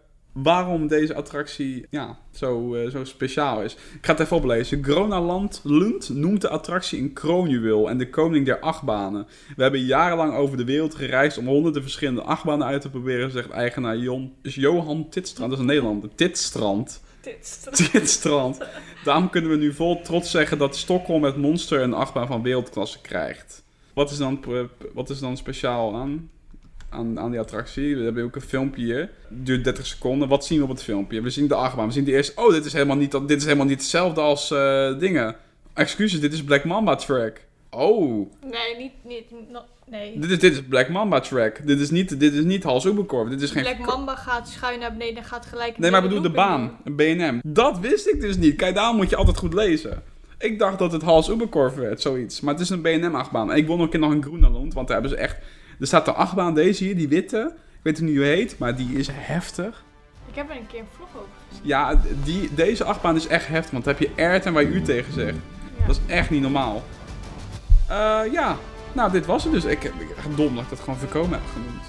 waarom 0.44 0.88
deze 0.88 1.14
attractie 1.14 1.86
ja, 1.90 2.18
zo, 2.32 2.76
eh, 2.76 2.90
zo 2.90 3.04
speciaal 3.04 3.62
is. 3.62 3.74
Ik 3.74 4.06
ga 4.06 4.12
het 4.12 4.22
even 4.22 4.38
oplezen. 4.38 4.84
Gronaland 4.84 5.62
Lund 5.64 6.10
noemt 6.10 6.42
de 6.42 6.50
attractie 6.50 7.02
een 7.02 7.14
kroonjuweel 7.14 7.90
en 7.90 7.98
de 7.98 8.10
koning 8.10 8.46
der 8.46 8.60
achtbanen. 8.60 9.28
We 9.56 9.62
hebben 9.62 9.86
jarenlang 9.86 10.34
over 10.34 10.58
de 10.58 10.66
wereld 10.66 10.96
gereisd 10.96 11.38
om 11.38 11.48
honderden 11.48 11.82
verschillende 11.82 12.22
achtbanen 12.22 12.68
uit 12.68 12.82
te 12.82 12.90
proberen, 12.90 13.32
zegt 13.32 13.50
eigenaar 13.50 13.98
Jon, 13.98 14.34
Johan 14.42 15.10
Titstrand. 15.10 15.50
Dat 15.50 15.60
is 15.60 15.66
een 15.66 15.72
Nederlander. 15.72 16.10
Titstrand. 16.16 17.02
Titstrand. 17.92 18.58
Daarom 19.04 19.30
kunnen 19.30 19.52
we 19.52 19.58
nu 19.58 19.74
vol 19.74 20.02
trots 20.02 20.32
zeggen 20.32 20.58
dat 20.58 20.76
Stockholm 20.76 21.22
met 21.22 21.38
Monster 21.38 21.82
een 21.82 21.94
achtbaan 21.94 22.28
van 22.28 22.44
wereldklasse 22.44 23.02
krijgt. 23.02 23.66
Wat 23.98 24.12
is 24.12 24.18
dan, 24.18 24.40
wat 24.94 25.10
is 25.10 25.20
dan 25.20 25.38
speciaal 25.38 25.96
aan, 25.96 26.30
aan, 26.90 27.20
aan 27.20 27.32
die 27.32 27.40
attractie? 27.40 27.96
We 27.96 28.04
hebben 28.04 28.24
ook 28.24 28.36
een 28.36 28.42
filmpje 28.42 28.84
hier. 28.84 29.10
Duurt 29.30 29.64
30 29.64 29.86
seconden. 29.86 30.28
Wat 30.28 30.46
zien 30.46 30.58
we 30.58 30.64
op 30.64 30.70
het 30.70 30.84
filmpje? 30.84 31.22
We 31.22 31.30
zien 31.30 31.48
de 31.48 31.56
achtbaan. 31.56 31.88
We 31.88 31.94
zien 31.94 32.04
de 32.04 32.12
eerste... 32.12 32.42
Oh, 32.42 32.52
dit 32.52 32.66
is 32.66 32.74
helemaal 32.74 32.96
niet, 32.96 33.12
dit 33.12 33.38
is 33.38 33.44
helemaal 33.44 33.66
niet 33.66 33.80
hetzelfde 33.80 34.22
als 34.22 34.52
eh, 34.52 35.00
dingen. 35.00 35.36
Excuses, 35.74 36.20
dit 36.20 36.34
is 36.34 36.44
Black 36.44 36.64
Mamba 36.64 36.96
track. 36.96 37.42
Oh, 37.70 38.32
Nee, 38.42 38.78
niet, 38.78 38.92
niet, 39.04 39.50
no- 39.52 39.66
nee. 39.86 40.20
dit 40.20 40.32
is, 40.32 40.40
dit 40.40 40.54
is 40.54 40.64
Black 40.64 40.90
Mamba 40.90 41.20
track. 41.20 41.68
Dit 41.68 41.80
is 41.80 41.90
niet, 41.90 42.20
dit 42.20 42.34
is 42.34 42.44
niet 42.44 42.64
Hals 42.64 42.86
Uberkorf. 42.86 43.30
Dit 43.30 43.42
is 43.42 43.52
geen... 43.52 43.64
Black 43.64 43.86
Mamba 43.86 44.16
gaat 44.16 44.50
schuin 44.50 44.80
naar 44.80 44.92
beneden 44.92 45.18
en 45.18 45.24
gaat 45.24 45.46
gelijk... 45.46 45.78
Nee, 45.78 45.92
maar 45.92 46.04
ik 46.04 46.08
bedoel 46.10 46.24
de 46.24 46.32
baan. 46.32 46.78
Een 46.84 46.96
BNM. 46.96 47.40
Dat 47.44 47.80
wist 47.80 48.08
ik 48.08 48.22
dus 48.22 48.38
niet. 48.38 48.56
Kijk, 48.56 48.76
daarom 48.76 48.96
moet 48.96 49.10
je 49.10 49.16
altijd 49.16 49.38
goed 49.38 49.54
lezen. 49.54 50.04
Ik 50.40 50.60
dacht 50.60 50.80
dat 50.80 50.92
het 50.92 51.02
Hals 51.02 51.30
Uberkorf 51.30 51.76
werd, 51.76 52.02
zoiets. 52.02 52.42
Maar 52.42 52.54
het 52.54 52.64
is 52.64 52.70
een 52.70 52.82
BNM-achtbaan. 52.82 53.52
En 53.52 53.58
ik 53.58 53.66
wil 53.66 53.76
nog 53.76 53.86
een 53.86 53.92
keer 53.92 54.00
nog 54.00 54.12
een 54.12 54.24
Groenland, 54.24 54.74
want 54.74 54.88
daar 54.88 55.02
hebben 55.02 55.18
ze 55.18 55.24
echt... 55.24 55.38
Er 55.80 55.88
staat 55.88 56.08
een 56.08 56.14
achtbaan, 56.14 56.54
deze 56.54 56.84
hier, 56.84 56.96
die 56.96 57.08
witte. 57.08 57.54
Ik 57.56 57.80
weet 57.84 58.00
niet 58.00 58.16
hoe 58.16 58.26
die 58.26 58.34
heet, 58.34 58.58
maar 58.58 58.76
die 58.76 58.98
is 58.98 59.08
heftig. 59.12 59.84
Ik 60.30 60.36
heb 60.36 60.50
er 60.50 60.56
een 60.56 60.68
keer 60.68 60.80
een 60.80 60.86
vlog 60.96 61.08
over 61.16 61.30
gezien. 61.50 61.68
Ja, 61.68 62.02
die, 62.24 62.50
deze 62.54 62.84
achtbaan 62.84 63.16
is 63.16 63.28
echt 63.28 63.48
heftig, 63.48 63.72
want 63.72 63.84
dan 63.84 63.96
heb 63.98 64.08
je 64.08 64.24
Aert 64.24 64.46
en 64.46 64.54
waar 64.54 64.64
je 64.64 64.70
u 64.70 64.82
tegen 64.82 65.14
zegt. 65.14 65.36
Ja. 65.80 65.88
Dat 65.88 65.96
is 65.96 66.14
echt 66.14 66.30
niet 66.30 66.42
normaal. 66.42 66.84
Eh, 67.90 68.20
ja, 68.32 68.58
nou, 68.94 69.12
dit 69.12 69.26
was 69.26 69.44
het 69.44 69.54
dus. 69.54 69.66
Ik, 69.66 69.84
ik 69.84 70.10
echt 70.18 70.38
dom 70.38 70.56
dat 70.56 70.64
ik 70.64 70.70
dat 70.70 70.80
gewoon 70.80 71.00
voorkomen 71.00 71.32
heb 71.32 71.48
genoemd. 71.54 71.84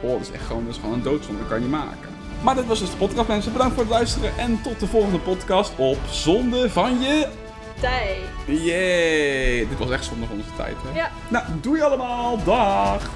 Oh, 0.00 0.10
dat 0.10 0.20
is 0.20 0.30
echt 0.30 0.46
gewoon, 0.46 0.64
dat 0.64 0.74
is 0.74 0.80
gewoon 0.80 0.94
een 0.94 1.02
doodzonde, 1.02 1.38
dat 1.38 1.48
kan 1.48 1.56
je 1.56 1.62
niet 1.62 1.72
maken. 1.74 2.08
Maar 2.42 2.54
dit 2.54 2.66
was 2.66 2.78
dus 2.78 2.90
de 2.90 2.96
podcast, 2.96 3.28
mensen. 3.28 3.52
Bedankt 3.52 3.74
voor 3.74 3.82
het 3.82 3.92
luisteren 3.92 4.38
en 4.38 4.62
tot 4.62 4.80
de 4.80 4.86
volgende 4.86 5.18
podcast 5.18 5.72
op 5.76 5.98
Zonde 6.10 6.70
van 6.70 7.00
je... 7.00 7.46
Tijd. 7.80 8.18
Yay! 8.46 9.68
Dit 9.68 9.78
was 9.78 9.90
echt 9.90 10.04
zonde 10.04 10.26
van 10.26 10.36
onze 10.36 10.54
tijd, 10.56 10.76
hè? 10.86 10.98
Ja. 10.98 11.10
Nou, 11.28 11.44
doei 11.60 11.82
allemaal. 11.82 12.44
Dag! 12.44 13.10